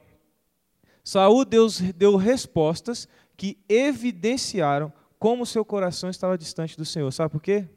[1.05, 7.13] Saul Deus deu respostas que evidenciaram como seu coração estava distante do Senhor.
[7.13, 7.69] Sabe por quê?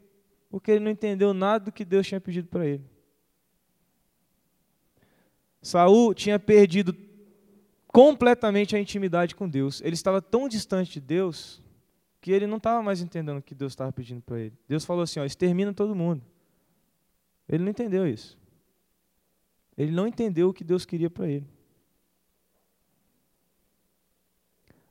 [0.48, 2.82] Porque ele não entendeu nada do que Deus tinha pedido para ele.
[5.60, 6.96] Saul tinha perdido
[7.86, 9.82] completamente a intimidade com Deus.
[9.82, 11.62] Ele estava tão distante de Deus
[12.18, 14.54] que ele não estava mais entendendo o que Deus estava pedindo para ele.
[14.66, 16.22] Deus falou assim: ó, extermina todo mundo.
[17.46, 18.38] Ele não entendeu isso.
[19.76, 21.46] Ele não entendeu o que Deus queria para ele.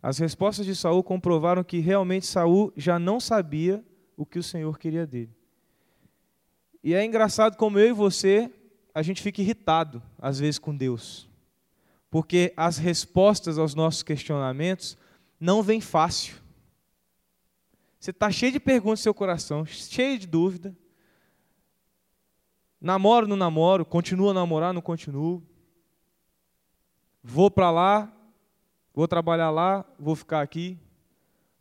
[0.04, 3.82] As respostas de Saul comprovaram que realmente Saul já não sabia
[4.18, 5.34] o que o Senhor queria dele.
[6.84, 8.52] E é engraçado como eu e você,
[8.94, 11.30] a gente fica irritado às vezes com Deus.
[12.10, 14.98] Porque as respostas aos nossos questionamentos
[15.39, 16.36] não vêm fácil.
[17.98, 20.76] Você está cheio de perguntas no seu coração, cheio de dúvida.
[22.82, 25.42] Namoro, não namoro, continuo a namorar, não continuo.
[27.24, 28.13] Vou para lá,
[28.93, 30.77] Vou trabalhar lá, vou ficar aqui.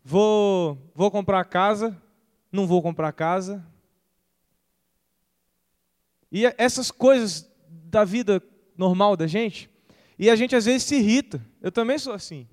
[0.04, 1.96] Vou, vou comprar casa,
[2.50, 3.64] não vou comprar casa.
[6.30, 8.42] E essas coisas da vida
[8.76, 9.70] normal da gente,
[10.18, 11.44] e a gente às vezes se irrita.
[11.60, 12.46] Eu também sou assim.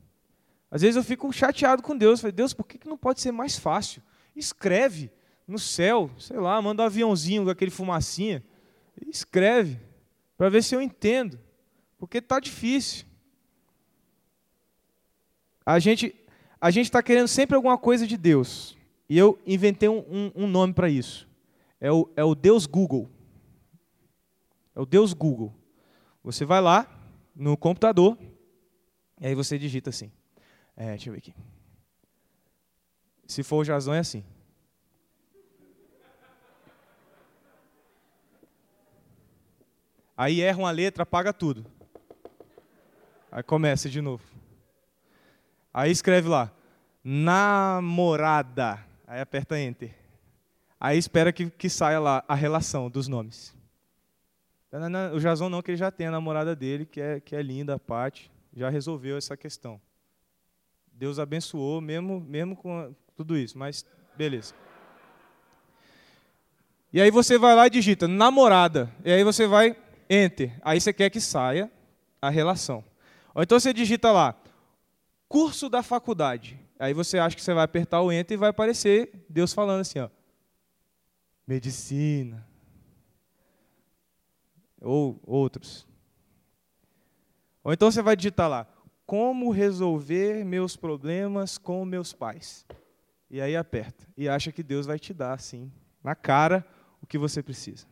[0.71, 2.21] Às vezes eu fico chateado com Deus.
[2.21, 4.01] Falei, Deus, por que não pode ser mais fácil?
[4.35, 5.11] Escreve
[5.47, 8.43] no céu, sei lá, manda um aviãozinho com aquele fumacinha.
[9.07, 9.79] Escreve,
[10.37, 11.39] para ver se eu entendo.
[11.97, 13.05] Porque está difícil.
[15.69, 16.15] A gente
[16.59, 18.75] a gente está querendo sempre alguma coisa de Deus.
[19.07, 21.29] E eu inventei um, um, um nome para isso.
[21.79, 23.07] É o, é o Deus Google.
[24.75, 25.53] É o Deus Google.
[26.23, 26.87] Você vai lá
[27.35, 28.17] no computador
[29.21, 30.11] e aí você digita assim.
[30.75, 31.35] É, deixa eu ver aqui.
[33.27, 34.23] Se for o Jazão é assim.
[40.17, 41.63] Aí erra uma letra, apaga tudo.
[43.31, 44.38] Aí começa de novo.
[45.73, 46.51] Aí escreve lá,
[47.03, 48.79] namorada.
[49.07, 49.95] Aí aperta Enter.
[50.79, 53.55] Aí espera que, que saia lá a relação dos nomes.
[55.13, 57.75] O Jason não, que ele já tem a namorada dele, que é, que é linda,
[57.75, 59.81] a Paty, já resolveu essa questão.
[60.93, 64.53] Deus abençoou, mesmo, mesmo com tudo isso, mas beleza.
[66.93, 68.91] E aí você vai lá e digita namorada.
[69.03, 69.75] E aí você vai
[70.09, 70.57] enter.
[70.61, 71.71] Aí você quer que saia
[72.21, 72.83] a relação.
[73.33, 74.35] Ou então você digita lá
[75.29, 76.59] curso da faculdade.
[76.79, 79.99] Aí você acha que você vai apertar o enter e vai aparecer Deus falando assim,
[79.99, 80.09] ó.
[81.47, 82.45] Medicina.
[84.81, 85.87] Ou outros.
[87.63, 88.67] Ou então você vai digitar lá,
[89.05, 92.65] como resolver meus problemas com meus pais.
[93.29, 94.07] E aí aperta.
[94.17, 95.71] E acha que Deus vai te dar, assim,
[96.03, 96.65] na cara,
[97.01, 97.85] o que você precisa.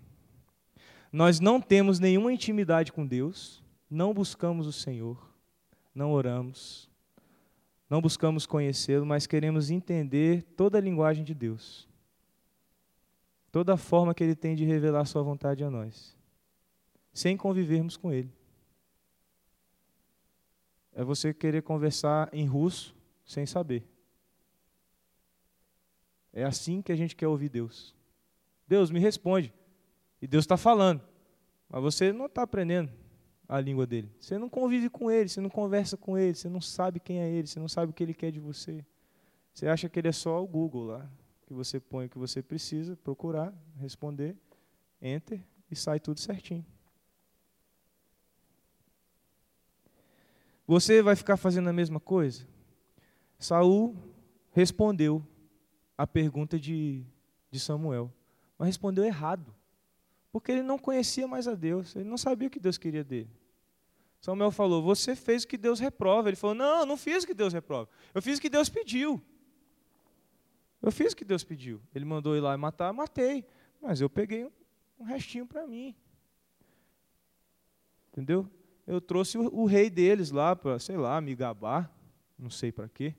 [1.12, 5.30] Nós não temos nenhuma intimidade com Deus, não buscamos o Senhor,
[5.93, 6.87] não oramos,
[7.89, 11.88] não buscamos conhecê-lo, mas queremos entender toda a linguagem de Deus,
[13.52, 16.15] toda a forma que Ele tem de revelar Sua vontade a nós,
[17.13, 18.32] sem convivermos com Ele.
[20.93, 22.95] É você querer conversar em russo
[23.26, 23.88] sem saber.
[26.34, 27.95] É assim que a gente quer ouvir Deus.
[28.67, 29.54] Deus me responde.
[30.21, 31.02] E Deus está falando.
[31.69, 32.91] Mas você não está aprendendo
[33.48, 34.12] a língua dele.
[34.20, 37.30] Você não convive com ele, você não conversa com ele, você não sabe quem é
[37.30, 38.86] ele, você não sabe o que ele quer de você.
[39.54, 41.10] Você acha que ele é só o Google lá,
[41.46, 44.36] que você põe o que você precisa, procurar, responder,
[45.02, 46.66] enter e sai tudo certinho.
[50.68, 52.46] Você vai ficar fazendo a mesma coisa?
[53.40, 53.96] Saul
[54.52, 55.26] respondeu
[55.98, 57.06] a pergunta de,
[57.50, 58.12] de Samuel,
[58.58, 59.56] mas respondeu errado.
[60.32, 63.30] Porque ele não conhecia mais a Deus, ele não sabia o que Deus queria dele.
[64.20, 66.30] Samuel falou: Você fez o que Deus reprova.
[66.30, 67.90] Ele falou: Não, não fiz o que Deus reprova.
[68.13, 69.22] Eu fiz o que Deus pediu.
[70.82, 71.82] Eu fiz o que Deus pediu.
[71.94, 73.46] Ele mandou ir lá e matar, matei.
[73.82, 74.50] Mas eu peguei
[75.00, 75.96] um, restinho para mim.
[78.12, 78.50] Entendeu?
[78.86, 81.92] Eu trouxe o, o rei deles lá para, sei lá, me gabar.
[82.38, 83.16] Não sei para quê.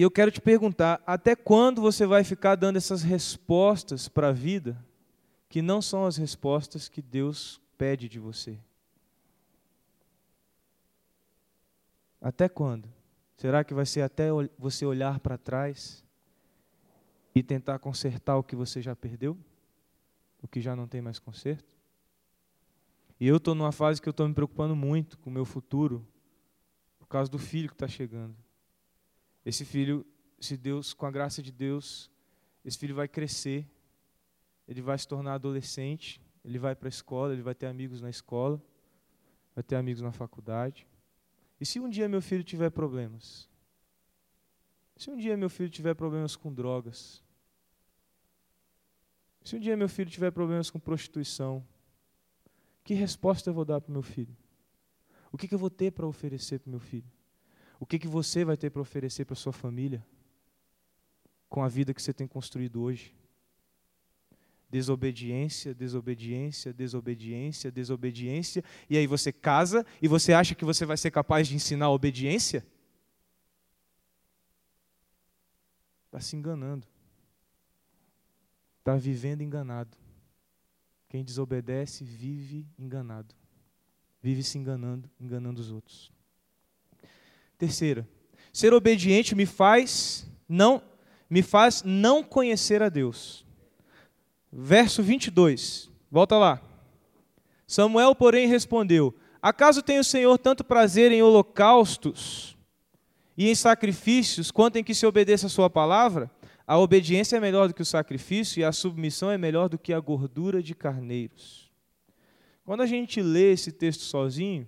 [0.00, 4.32] E eu quero te perguntar: até quando você vai ficar dando essas respostas para a
[4.32, 4.82] vida
[5.46, 8.58] que não são as respostas que Deus pede de você?
[12.18, 12.90] Até quando?
[13.36, 16.02] Será que vai ser até você olhar para trás
[17.34, 19.36] e tentar consertar o que você já perdeu?
[20.42, 21.76] O que já não tem mais conserto?
[23.20, 26.08] E eu estou numa fase que eu estou me preocupando muito com o meu futuro,
[26.98, 28.34] por causa do filho que está chegando.
[29.44, 30.06] Esse filho,
[30.38, 32.10] se Deus, com a graça de Deus,
[32.64, 33.66] esse filho vai crescer,
[34.68, 38.10] ele vai se tornar adolescente, ele vai para a escola, ele vai ter amigos na
[38.10, 38.62] escola,
[39.54, 40.86] vai ter amigos na faculdade.
[41.60, 43.48] E se um dia meu filho tiver problemas?
[44.96, 47.22] Se um dia meu filho tiver problemas com drogas?
[49.42, 51.66] Se um dia meu filho tiver problemas com prostituição?
[52.84, 54.36] Que resposta eu vou dar para o meu filho?
[55.32, 57.10] O que, que eu vou ter para oferecer para o meu filho?
[57.80, 60.06] O que, que você vai ter para oferecer para sua família
[61.48, 63.14] com a vida que você tem construído hoje?
[64.68, 71.10] Desobediência, desobediência, desobediência, desobediência, e aí você casa e você acha que você vai ser
[71.10, 72.64] capaz de ensinar a obediência?
[76.04, 76.86] Está se enganando.
[78.80, 79.96] Está vivendo enganado.
[81.08, 83.34] Quem desobedece vive enganado.
[84.22, 86.12] Vive se enganando, enganando os outros.
[87.60, 88.08] Terceira,
[88.50, 90.82] ser obediente me faz não
[91.28, 93.44] me faz não conhecer a Deus.
[94.50, 95.90] Verso 22.
[96.10, 96.62] Volta lá.
[97.66, 102.56] Samuel, porém, respondeu: Acaso tem o Senhor tanto prazer em holocaustos
[103.36, 106.30] e em sacrifícios, quanto em que se obedeça a sua palavra?
[106.66, 109.92] A obediência é melhor do que o sacrifício e a submissão é melhor do que
[109.92, 111.70] a gordura de carneiros.
[112.64, 114.66] Quando a gente lê esse texto sozinho,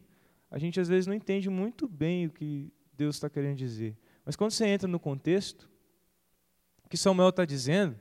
[0.51, 2.71] a gente às vezes não entende muito bem o que
[3.03, 3.97] Deus está querendo dizer.
[4.25, 5.69] Mas quando você entra no contexto,
[6.85, 7.99] o que Samuel está dizendo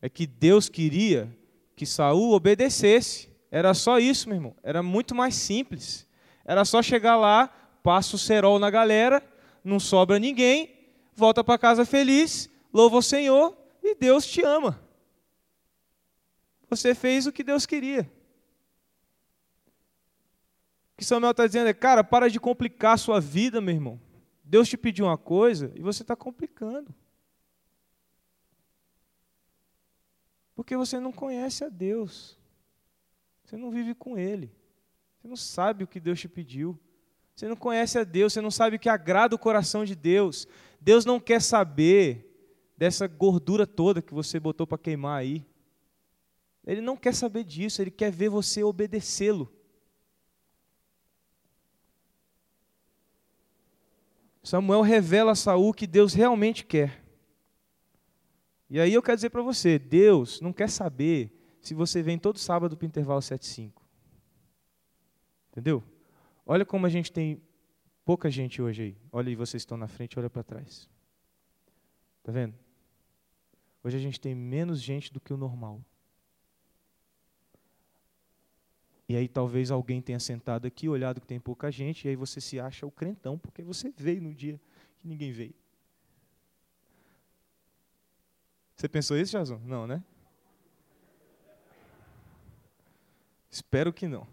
[0.00, 1.30] é que Deus queria
[1.76, 3.28] que Saul obedecesse.
[3.50, 4.56] Era só isso, meu irmão.
[4.62, 6.06] Era muito mais simples.
[6.42, 7.48] Era só chegar lá,
[7.82, 9.22] passa o cerol na galera,
[9.62, 10.74] não sobra ninguém,
[11.14, 14.80] volta para casa feliz, louva o Senhor e Deus te ama.
[16.70, 18.10] Você fez o que Deus queria.
[20.94, 24.03] O que Samuel está dizendo é, cara, para de complicar a sua vida, meu irmão.
[24.44, 26.94] Deus te pediu uma coisa e você está complicando.
[30.54, 32.38] Porque você não conhece a Deus.
[33.44, 34.52] Você não vive com Ele.
[35.18, 36.78] Você não sabe o que Deus te pediu.
[37.34, 40.46] Você não conhece a Deus, você não sabe o que agrada o coração de Deus.
[40.80, 42.30] Deus não quer saber
[42.76, 45.44] dessa gordura toda que você botou para queimar aí.
[46.66, 49.52] Ele não quer saber disso, ele quer ver você obedecê-lo.
[54.44, 57.02] Samuel revela a Saul que Deus realmente quer.
[58.68, 61.32] E aí eu quero dizer para você, Deus não quer saber
[61.62, 63.82] se você vem todo sábado para o intervalo 75.
[65.50, 65.82] Entendeu?
[66.44, 67.40] Olha como a gente tem
[68.04, 68.96] pouca gente hoje aí.
[69.10, 70.90] Olha aí, vocês estão na frente, olha para trás.
[72.22, 72.54] Tá vendo?
[73.82, 75.82] Hoje a gente tem menos gente do que o normal.
[79.08, 82.40] E aí talvez alguém tenha sentado aqui, olhado que tem pouca gente, e aí você
[82.40, 84.60] se acha o crentão, porque você veio no dia
[84.98, 85.54] que ninguém veio.
[88.76, 89.60] Você pensou isso, Jason?
[89.64, 90.02] Não, né?
[93.50, 94.26] Espero que não.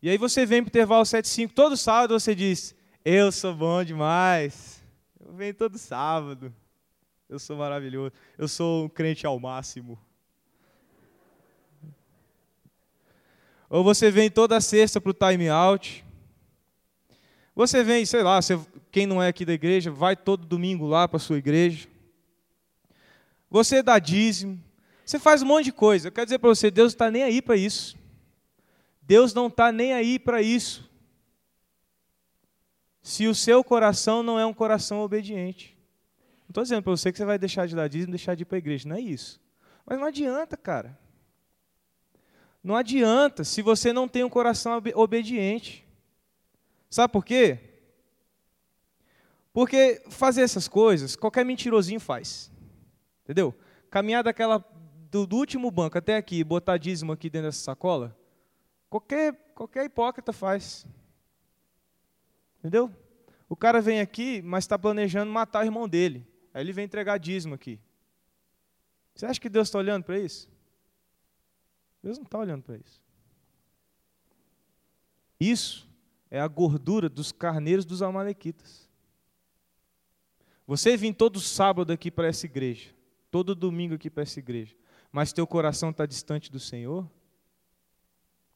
[0.00, 3.82] E aí você vem para o intervalo 7-5, todo sábado você diz, eu sou bom
[3.82, 4.80] demais.
[5.18, 6.54] Eu venho todo sábado.
[7.28, 8.12] Eu sou maravilhoso.
[8.36, 9.98] Eu sou um crente ao máximo.
[13.72, 16.04] Ou você vem toda sexta para o time out.
[17.54, 18.60] Você vem, sei lá, você,
[18.90, 21.88] quem não é aqui da igreja, vai todo domingo lá para a sua igreja.
[23.50, 24.62] Você dá dízimo.
[25.06, 26.08] Você faz um monte de coisa.
[26.08, 27.96] Eu quero dizer para você, Deus está nem aí para isso.
[29.00, 30.86] Deus não está nem aí para isso.
[33.00, 35.74] Se o seu coração não é um coração obediente.
[36.40, 38.44] Não estou dizendo para você que você vai deixar de dar dízimo, deixar de ir
[38.44, 38.86] para a igreja.
[38.86, 39.40] Não é isso.
[39.86, 41.00] Mas não adianta, cara.
[42.62, 45.84] Não adianta se você não tem um coração obediente.
[46.88, 47.58] Sabe por quê?
[49.52, 52.50] Porque fazer essas coisas, qualquer mentirosinho faz.
[53.24, 53.54] Entendeu?
[53.90, 54.64] Caminhar daquela,
[55.10, 58.16] do, do último banco até aqui, botar dízimo aqui dentro dessa sacola,
[58.88, 60.86] qualquer, qualquer hipócrita faz.
[62.58, 62.90] Entendeu?
[63.48, 66.26] O cara vem aqui, mas está planejando matar o irmão dele.
[66.54, 67.80] Aí ele vem entregar dízimo aqui.
[69.14, 70.51] Você acha que Deus está olhando para isso?
[72.02, 73.00] Deus não está olhando para isso.
[75.38, 75.88] Isso
[76.30, 78.88] é a gordura dos carneiros dos amalequitas.
[80.66, 82.94] Você vem todo sábado aqui para essa igreja,
[83.30, 84.74] todo domingo aqui para essa igreja,
[85.10, 87.10] mas teu coração está distante do Senhor?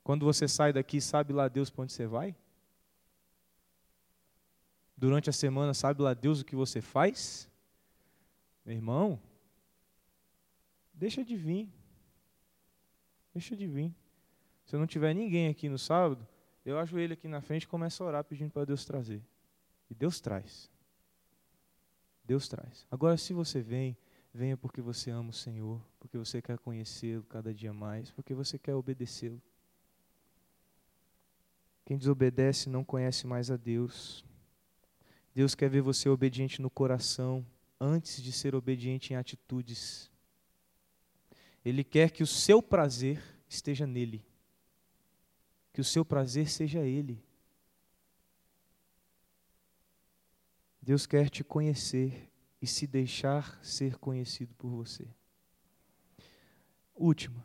[0.03, 2.34] Quando você sai daqui, sabe lá Deus para onde você vai?
[4.97, 7.51] Durante a semana, sabe lá Deus o que você faz?
[8.64, 9.20] Meu irmão,
[10.94, 11.68] deixa de vir.
[13.37, 13.95] Deixa de vir.
[14.64, 16.26] Se não tiver ninguém aqui no sábado,
[16.64, 19.20] eu ajoelho aqui na frente e começo a orar pedindo para Deus trazer.
[19.91, 20.70] E Deus traz.
[22.24, 22.87] Deus traz.
[22.91, 23.95] Agora, se você vem,
[24.32, 28.59] venha porque você ama o Senhor, porque você quer conhecê-lo cada dia mais, porque você
[28.59, 29.43] quer obedecê-lo.
[31.84, 34.24] Quem desobedece não conhece mais a Deus.
[35.34, 37.45] Deus quer ver você obediente no coração,
[37.78, 40.11] antes de ser obediente em atitudes.
[41.67, 44.25] Ele quer que o seu prazer esteja nele.
[45.73, 47.21] Que o seu prazer seja ele.
[50.81, 52.31] Deus quer te conhecer
[52.62, 55.09] e se deixar ser conhecido por você.
[56.95, 57.45] Última.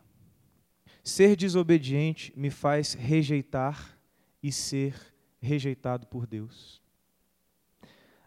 [1.02, 3.98] Ser desobediente me faz rejeitar
[4.40, 4.94] e ser
[5.40, 6.80] rejeitado por Deus.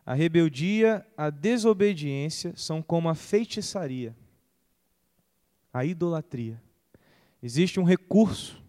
[0.06, 4.14] A rebeldia, a desobediência são como a feitiçaria
[5.76, 6.64] a idolatria.
[7.44, 8.64] Existe um recurso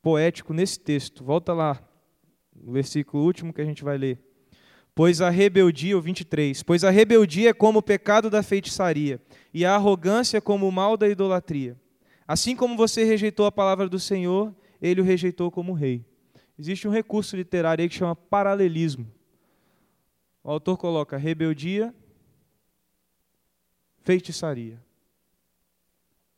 [0.00, 1.22] poético nesse texto.
[1.22, 1.78] Volta lá,
[2.56, 4.18] no versículo último que a gente vai ler.
[4.94, 9.20] Pois a rebeldia, o 23, pois a rebeldia é como o pecado da feitiçaria,
[9.52, 11.78] e a arrogância como o mal da idolatria.
[12.26, 16.02] Assim como você rejeitou a palavra do Senhor, ele o rejeitou como rei.
[16.58, 19.06] Existe um recurso literário aí que chama paralelismo.
[20.42, 21.94] O autor coloca rebeldia,
[24.00, 24.87] feitiçaria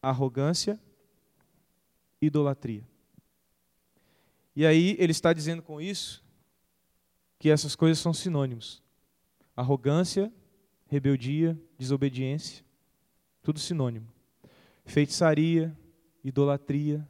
[0.03, 0.79] arrogância,
[2.21, 2.87] idolatria.
[4.55, 6.25] E aí ele está dizendo com isso
[7.39, 8.83] que essas coisas são sinônimos.
[9.57, 10.33] Arrogância,
[10.87, 12.65] rebeldia, desobediência,
[13.43, 14.13] tudo sinônimo.
[14.85, 15.77] Feitiçaria,
[16.23, 17.07] idolatria,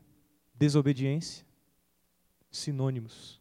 [0.55, 1.45] desobediência,
[2.51, 3.41] sinônimos.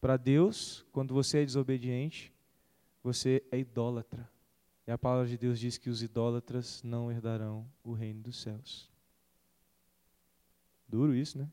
[0.00, 2.32] Para Deus, quando você é desobediente,
[3.02, 4.28] você é idólatra.
[4.86, 8.90] E a palavra de Deus diz que os idólatras não herdarão o reino dos céus.
[10.88, 11.48] Duro isso, né?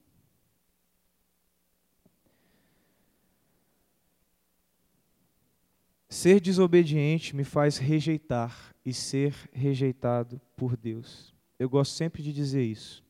[6.10, 11.36] Ser desobediente me faz rejeitar e ser rejeitado por Deus.
[11.60, 13.04] Eu gosto sempre de dizer isso.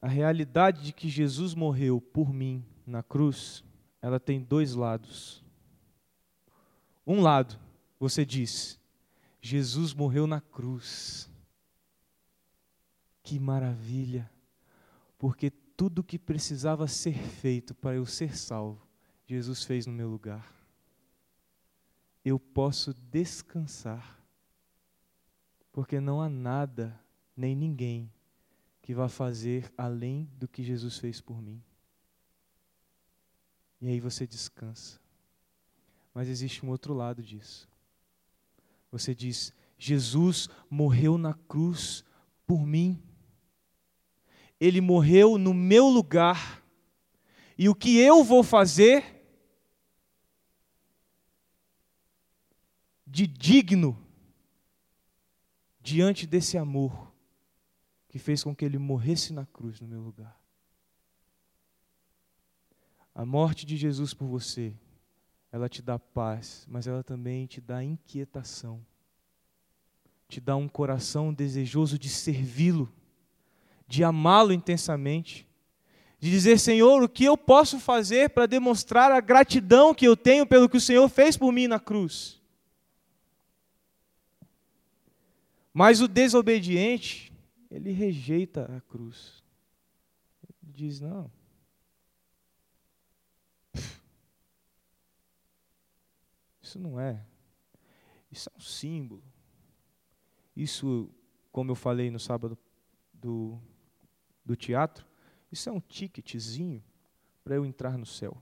[0.00, 3.62] A realidade de que Jesus morreu por mim na cruz,
[4.02, 5.44] ela tem dois lados.
[7.06, 7.56] Um lado
[8.02, 8.80] você diz:
[9.40, 11.30] Jesus morreu na cruz.
[13.22, 14.28] Que maravilha!
[15.16, 18.84] Porque tudo que precisava ser feito para eu ser salvo,
[19.24, 20.52] Jesus fez no meu lugar.
[22.24, 24.20] Eu posso descansar,
[25.70, 27.00] porque não há nada,
[27.36, 28.12] nem ninguém,
[28.80, 31.62] que vá fazer além do que Jesus fez por mim.
[33.80, 35.00] E aí você descansa.
[36.12, 37.71] Mas existe um outro lado disso.
[38.92, 42.04] Você diz: Jesus morreu na cruz
[42.46, 43.02] por mim.
[44.60, 46.62] ele morreu no meu lugar.
[47.58, 49.26] E o que eu vou fazer
[53.04, 53.98] de digno
[55.80, 57.12] diante desse amor
[58.08, 60.40] que fez com que ele morresse na cruz no meu lugar.
[63.12, 64.72] A morte de Jesus por você,
[65.52, 68.84] ela te dá paz, mas ela também te dá inquietação.
[70.26, 72.90] Te dá um coração desejoso de servi-lo,
[73.86, 75.46] de amá-lo intensamente,
[76.18, 80.46] de dizer: Senhor, o que eu posso fazer para demonstrar a gratidão que eu tenho
[80.46, 82.40] pelo que o Senhor fez por mim na cruz?
[85.74, 87.30] Mas o desobediente,
[87.70, 89.42] ele rejeita a cruz.
[90.42, 91.30] Ele diz: não.
[96.72, 97.22] Isso não é.
[98.30, 99.22] Isso é um símbolo.
[100.56, 101.10] Isso,
[101.50, 102.56] como eu falei no sábado
[103.12, 103.60] do,
[104.42, 105.06] do teatro,
[105.50, 106.82] isso é um ticketzinho
[107.44, 108.40] para eu entrar no céu.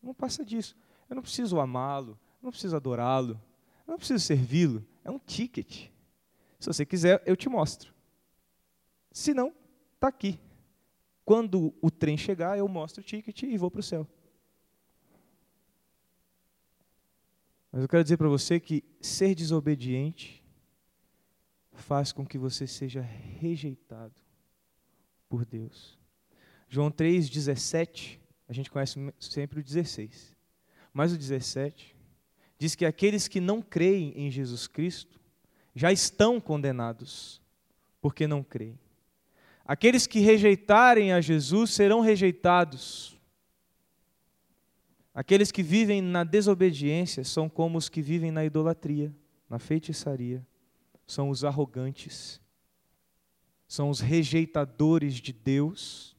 [0.00, 0.76] Não passa disso.
[1.10, 3.40] Eu não preciso amá-lo, não preciso adorá-lo,
[3.84, 4.86] não preciso servi-lo.
[5.02, 5.90] É um ticket.
[6.60, 7.92] Se você quiser, eu te mostro.
[9.10, 9.52] Se não,
[9.94, 10.38] está aqui.
[11.24, 14.06] Quando o trem chegar, eu mostro o ticket e vou para o céu.
[17.78, 20.44] Mas eu quero dizer para você que ser desobediente
[21.70, 24.16] faz com que você seja rejeitado
[25.28, 25.96] por Deus.
[26.68, 28.18] João 3,17,
[28.48, 30.36] a gente conhece sempre o 16.
[30.92, 31.94] Mas o 17
[32.58, 35.20] diz que aqueles que não creem em Jesus Cristo
[35.72, 37.40] já estão condenados,
[38.00, 38.76] porque não creem.
[39.64, 43.16] Aqueles que rejeitarem a Jesus serão rejeitados.
[45.18, 49.12] Aqueles que vivem na desobediência são como os que vivem na idolatria,
[49.50, 50.46] na feitiçaria.
[51.08, 52.40] São os arrogantes,
[53.66, 56.16] são os rejeitadores de Deus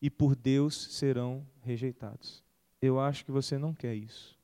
[0.00, 2.44] e por Deus serão rejeitados.
[2.80, 4.38] Eu acho que você não quer isso.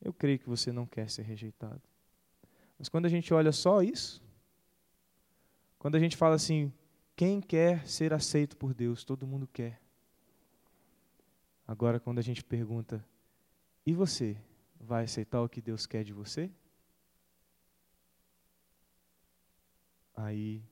[0.00, 1.82] Eu creio que você não quer ser rejeitado.
[2.78, 4.22] Mas quando a gente olha só isso,
[5.78, 6.72] quando a gente fala assim,
[7.14, 9.04] quem quer ser aceito por Deus?
[9.04, 9.78] Todo mundo quer.
[11.68, 13.04] Agora, quando a gente pergunta,
[13.84, 14.34] e você
[14.80, 16.50] vai aceitar o que Deus quer de você?
[20.16, 20.62] Aí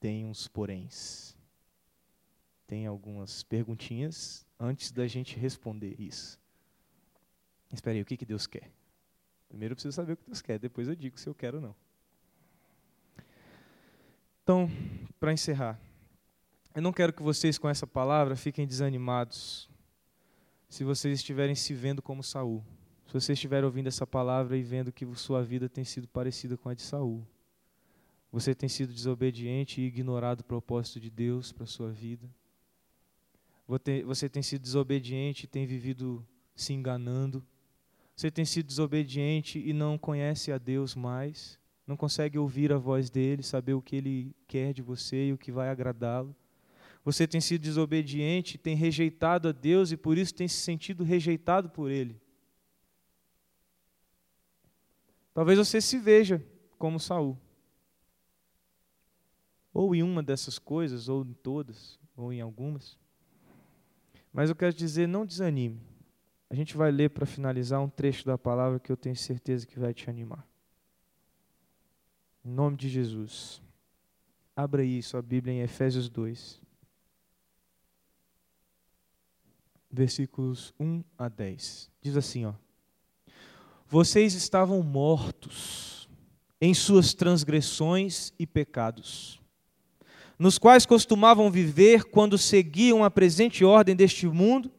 [0.00, 1.36] tem uns poréns.
[2.66, 6.40] Tem algumas perguntinhas antes da gente responder isso.
[7.72, 8.68] Espera aí, o que, que Deus quer?
[9.48, 11.62] Primeiro eu preciso saber o que Deus quer, depois eu digo se eu quero ou
[11.62, 11.76] não.
[14.42, 14.68] Então,
[15.20, 15.80] para encerrar,
[16.74, 19.70] eu não quero que vocês com essa palavra fiquem desanimados.
[20.72, 22.64] Se vocês estiverem se vendo como Saul,
[23.06, 26.70] se vocês estiverem ouvindo essa palavra e vendo que sua vida tem sido parecida com
[26.70, 27.26] a de Saul,
[28.32, 32.26] você tem sido desobediente e ignorado o propósito de Deus para sua vida.
[34.06, 37.44] Você tem sido desobediente e tem vivido se enganando.
[38.16, 43.10] Você tem sido desobediente e não conhece a Deus mais, não consegue ouvir a voz
[43.10, 46.34] dele, saber o que ele quer de você e o que vai agradá-lo.
[47.04, 51.68] Você tem sido desobediente, tem rejeitado a Deus e por isso tem se sentido rejeitado
[51.68, 52.20] por ele.
[55.34, 56.44] Talvez você se veja
[56.78, 57.38] como Saul.
[59.72, 62.98] Ou em uma dessas coisas, ou em todas, ou em algumas.
[64.32, 65.80] Mas eu quero dizer, não desanime.
[66.48, 69.78] A gente vai ler para finalizar um trecho da palavra que eu tenho certeza que
[69.78, 70.46] vai te animar.
[72.44, 73.62] Em nome de Jesus.
[74.54, 76.60] Abra aí sua Bíblia em Efésios 2.
[79.92, 81.90] Versículos 1 a 10.
[82.00, 82.54] Diz assim, ó:
[83.86, 86.08] Vocês estavam mortos
[86.60, 89.40] em suas transgressões e pecados,
[90.38, 94.70] nos quais costumavam viver quando seguiam a presente ordem deste mundo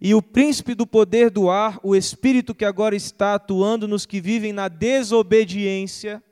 [0.00, 4.20] e o príncipe do poder do ar, o espírito que agora está atuando nos que
[4.20, 6.22] vivem na desobediência.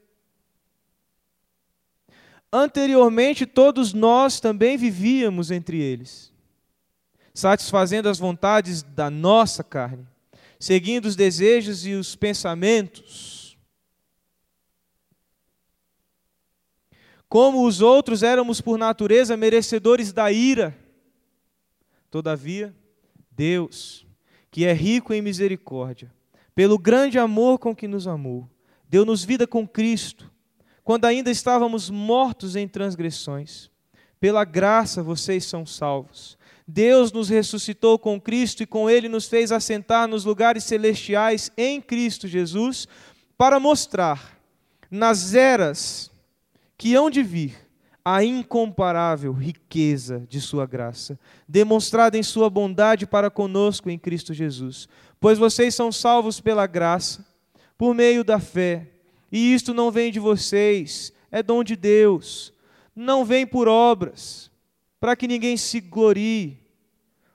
[2.53, 6.33] Anteriormente, todos nós também vivíamos entre eles,
[7.37, 10.07] satisfazendo as vontades da nossa carne,
[10.59, 13.59] seguindo os desejos e os pensamentos.
[17.29, 20.75] Como os outros éramos por natureza merecedores da ira.
[22.11, 22.75] Todavia,
[23.31, 24.07] Deus,
[24.51, 26.11] que é rico em misericórdia,
[26.55, 28.49] pelo grande amor com que nos amou,
[28.89, 30.33] deu-nos vida com Cristo,
[30.83, 33.71] quando ainda estávamos mortos em transgressões.
[34.19, 36.36] Pela graça vocês são salvos.
[36.67, 41.81] Deus nos ressuscitou com Cristo e com Ele nos fez assentar nos lugares celestiais em
[41.81, 42.89] Cristo Jesus,
[43.39, 44.37] para mostrar
[44.91, 46.11] nas eras
[46.77, 47.67] que hão de vir
[48.05, 54.89] a incomparável riqueza de Sua graça, demonstrada em Sua bondade para conosco em Cristo Jesus.
[55.21, 57.25] Pois vocês são salvos pela graça,
[57.77, 58.87] por meio da fé,
[59.31, 62.53] e isto não vem de vocês, é dom de Deus,
[62.95, 64.51] não vem por obras,
[65.07, 66.59] para que ninguém se glorie,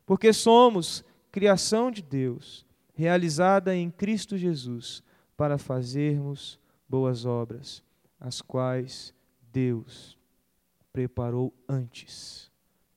[0.05, 5.01] porque somos criação de Deus, realizada em Cristo Jesus,
[5.37, 7.81] para fazermos boas obras,
[8.19, 9.13] as quais
[9.53, 10.17] Deus
[10.91, 12.51] preparou antes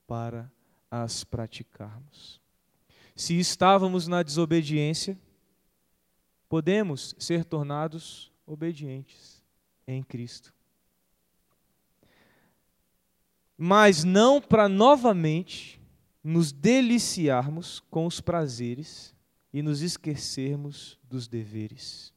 [0.08, 0.50] para
[0.90, 2.40] as praticarmos.
[3.14, 5.16] Se estávamos na desobediência,
[6.48, 9.40] podemos ser tornados obedientes
[9.86, 10.52] em Cristo.
[13.56, 15.80] Mas não para novamente
[16.22, 19.14] nos deliciarmos com os prazeres
[19.52, 22.12] e nos esquecermos dos deveres.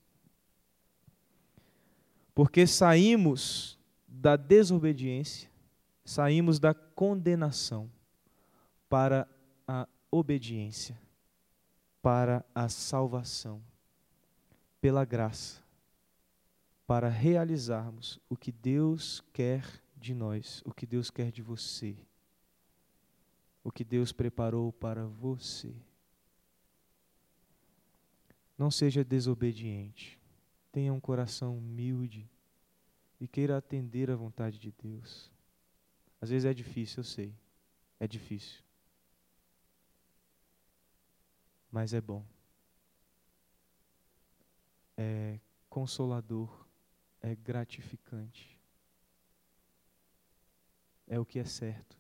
[2.34, 3.78] Porque saímos
[4.08, 5.50] da desobediência
[6.08, 7.92] saímos da condenação
[8.88, 9.28] para
[9.68, 10.98] a obediência,
[12.02, 13.62] para a salvação,
[14.80, 15.62] pela graça,
[16.88, 19.66] para realizarmos o que Deus quer
[20.00, 21.98] de nós, o que Deus quer de você,
[23.64, 25.76] o que Deus preparou para você.
[28.58, 30.20] Não seja desobediente,
[30.72, 32.30] tenha um coração humilde
[33.20, 35.32] e queira atender à vontade de Deus.
[36.22, 37.34] Às vezes é difícil, eu sei.
[38.00, 38.64] É difícil.
[41.72, 42.26] Mas é bom.
[44.96, 45.40] É
[45.70, 46.66] consolador.
[47.22, 48.57] É gratificante.
[51.08, 51.98] É o que é certo.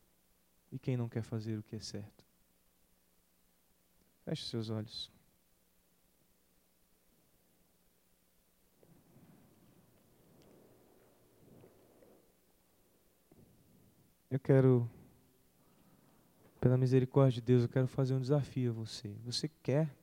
[0.72, 2.26] E quem não quer fazer o que é certo?
[4.26, 5.10] Feche seus olhos.
[14.30, 14.89] Eu quero,
[16.60, 19.16] pela misericórdia de Deus, eu quero fazer um desafio a você.
[19.24, 19.95] Você quer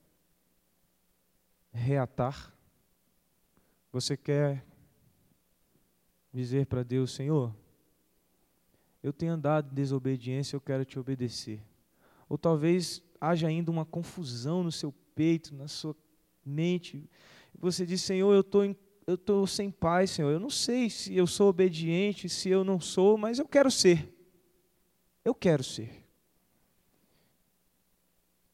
[1.71, 2.55] reatar?
[3.93, 4.65] Você quer
[6.33, 7.55] dizer para Deus, Senhor,
[9.05, 11.61] eu tenho andado em desobediência, eu quero te obedecer.
[12.27, 15.95] Ou talvez haja ainda uma confusão no seu peito, na sua
[16.43, 17.07] mente.
[17.59, 18.65] Você diz, Senhor, eu estou
[19.07, 20.31] eu sem paz, Senhor.
[20.31, 24.11] Eu não sei se eu sou obediente, se eu não sou, mas eu quero ser.
[25.23, 26.03] Eu quero ser.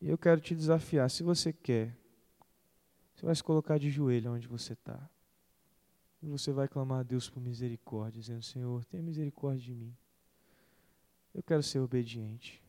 [0.01, 1.09] E eu quero te desafiar.
[1.11, 1.96] Se você quer,
[3.14, 5.09] você vai se colocar de joelho onde você está.
[6.20, 9.96] E você vai clamar a Deus por misericórdia, dizendo: Senhor, tenha misericórdia de mim.
[11.35, 12.62] Eu quero ser obediente.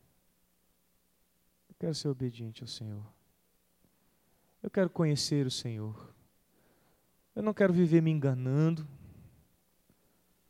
[1.69, 3.05] Eu quero ser obediente ao Senhor.
[4.61, 6.13] Eu quero conhecer o Senhor.
[7.35, 8.87] Eu não quero viver me enganando.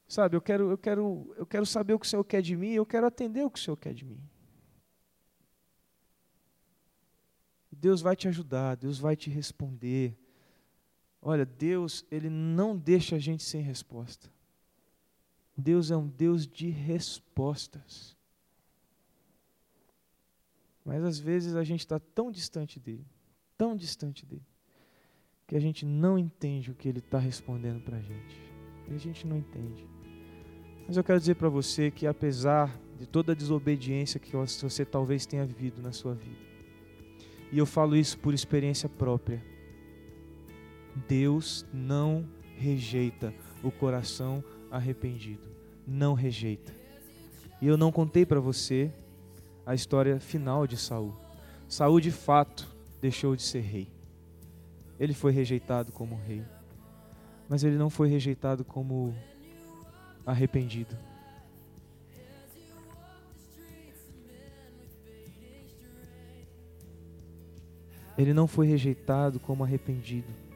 [0.07, 2.72] Sabe, eu quero, eu quero, eu quero saber o que o Senhor quer de mim,
[2.72, 4.22] eu quero atender o que o Senhor quer de mim.
[7.72, 10.18] Deus vai te ajudar, Deus vai te responder.
[11.22, 14.30] Olha, Deus, ele não deixa a gente sem resposta.
[15.62, 18.18] Deus é um Deus de respostas.
[20.84, 23.05] Mas às vezes a gente está tão distante dele,
[23.57, 24.45] tão distante dele,
[25.47, 28.51] que a gente não entende o que ele está respondendo para a gente.
[28.89, 29.88] A gente não entende.
[30.88, 35.26] Mas eu quero dizer para você que apesar de toda a desobediência que você talvez
[35.26, 36.51] tenha vivido na sua vida,
[37.51, 39.43] e eu falo isso por experiência própria,
[41.07, 43.34] Deus não rejeita
[43.64, 45.51] o coração arrependido.
[45.91, 46.73] Não rejeita.
[47.61, 48.89] E eu não contei para você
[49.65, 51.13] a história final de Saul.
[51.67, 52.65] Saul de fato
[53.01, 53.89] deixou de ser rei.
[54.97, 56.43] Ele foi rejeitado como rei.
[57.49, 59.13] Mas ele não foi rejeitado como
[60.25, 60.97] arrependido.
[68.17, 70.51] Ele não foi rejeitado como arrependido.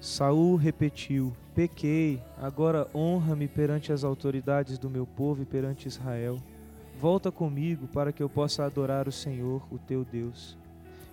[0.00, 6.38] Saul repetiu: Pequei, agora honra-me perante as autoridades do meu povo e perante Israel.
[6.98, 10.56] Volta comigo para que eu possa adorar o Senhor, o teu Deus.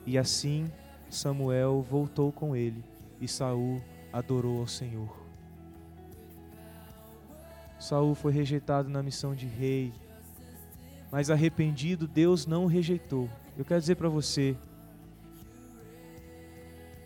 [0.05, 0.71] E assim
[1.09, 2.83] Samuel voltou com ele
[3.19, 3.81] e Saul
[4.11, 5.17] adorou ao Senhor.
[7.79, 9.93] Saul foi rejeitado na missão de rei,
[11.11, 13.29] mas arrependido Deus não o rejeitou.
[13.57, 14.55] Eu quero dizer para você,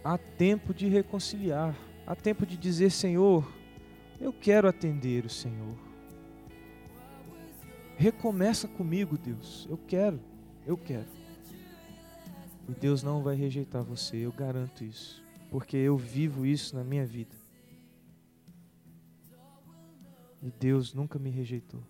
[0.04, 1.76] há tempo de reconciliar,
[2.06, 3.48] há tempo de dizer, Senhor,
[4.20, 5.76] eu quero atender o Senhor.
[7.98, 9.68] Recomeça comigo, Deus.
[9.70, 10.20] Eu quero,
[10.66, 11.08] eu quero.
[12.68, 15.22] E Deus não vai rejeitar você, eu garanto isso
[15.52, 17.36] porque eu vivo isso na minha vida.
[20.42, 21.84] E Deus nunca me rejeitou.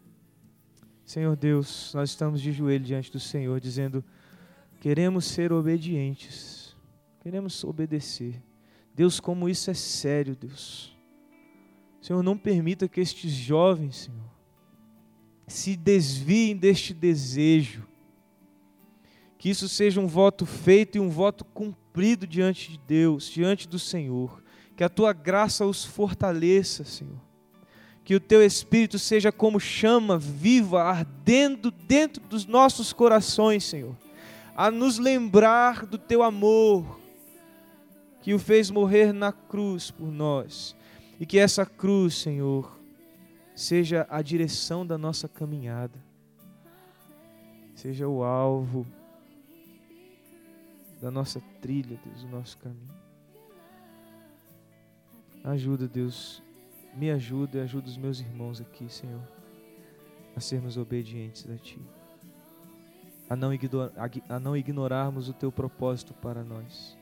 [1.05, 4.03] Senhor Deus, nós estamos de joelho diante do Senhor, dizendo:
[4.81, 6.33] queremos ser obedientes,
[7.21, 8.41] queremos obedecer.
[8.93, 10.91] Deus, como isso é sério, Deus.
[12.01, 14.31] Senhor, não permita que estes jovens, Senhor,
[15.47, 17.85] se desviem deste desejo.
[19.37, 23.77] Que isso seja um voto feito e um voto cumprido diante de Deus, diante do
[23.77, 24.43] Senhor.
[24.75, 27.21] Que a tua graça os fortaleça, Senhor.
[28.03, 33.95] Que o teu espírito seja como chama viva, ardendo dentro dos nossos corações, Senhor,
[34.55, 37.00] a nos lembrar do teu amor,
[38.21, 40.75] que o fez morrer na cruz por nós.
[41.19, 42.79] E que essa cruz, Senhor,
[43.55, 45.99] seja a direção da nossa caminhada,
[47.75, 48.85] seja o alvo
[51.01, 53.01] da nossa trilha, Deus, do nosso caminho.
[55.43, 56.43] Ajuda, Deus,
[56.95, 59.21] me ajuda e ajuda os meus irmãos aqui, Senhor,
[60.35, 61.81] a sermos obedientes a Ti,
[63.27, 63.49] a não,
[64.29, 66.95] a não ignorarmos o Teu propósito para nós,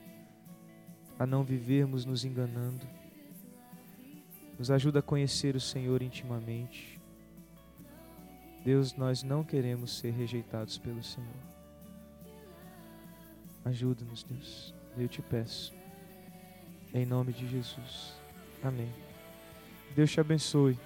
[1.20, 2.86] a não vivermos nos enganando.
[4.58, 6.98] Nos ajuda a conhecer o Senhor intimamente.
[8.64, 11.28] Deus, nós não queremos ser rejeitados pelo Senhor.
[13.66, 14.74] Ajuda-nos, Deus.
[14.96, 15.74] Eu te peço.
[16.94, 18.14] Em nome de Jesus.
[18.62, 18.90] Amém.
[19.94, 20.78] Deus te abençoe.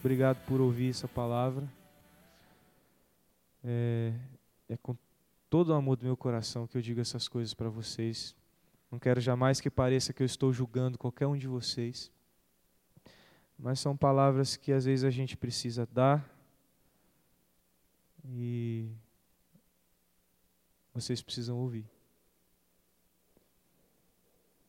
[0.00, 1.64] Obrigado por ouvir essa palavra.
[3.62, 4.12] É,
[4.68, 4.96] é com
[5.48, 8.34] todo o amor do meu coração que eu digo essas coisas para vocês.
[8.92, 12.12] Não quero jamais que pareça que eu estou julgando qualquer um de vocês.
[13.58, 16.30] Mas são palavras que às vezes a gente precisa dar
[18.22, 18.90] e
[20.92, 21.86] vocês precisam ouvir.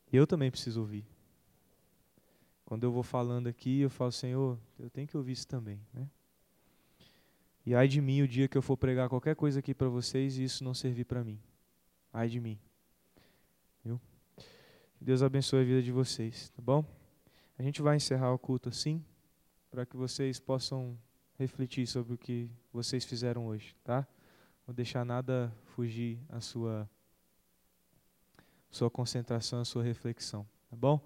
[0.09, 1.05] Eu também preciso ouvir.
[2.63, 5.81] Quando eu vou falando aqui, eu falo, Senhor, eu tenho que ouvir isso também.
[5.93, 6.07] Né?
[7.65, 10.37] E ai de mim o dia que eu for pregar qualquer coisa aqui para vocês
[10.37, 11.41] e isso não servir para mim.
[12.13, 12.57] Ai de mim.
[15.03, 16.85] Deus abençoe a vida de vocês, tá bom?
[17.59, 19.03] A gente vai encerrar o culto assim,
[19.69, 20.97] para que vocês possam
[21.37, 24.07] refletir sobre o que vocês fizeram hoje, tá?
[24.65, 26.89] Não deixar nada fugir a sua
[28.71, 31.05] sua concentração, a sua reflexão, tá bom?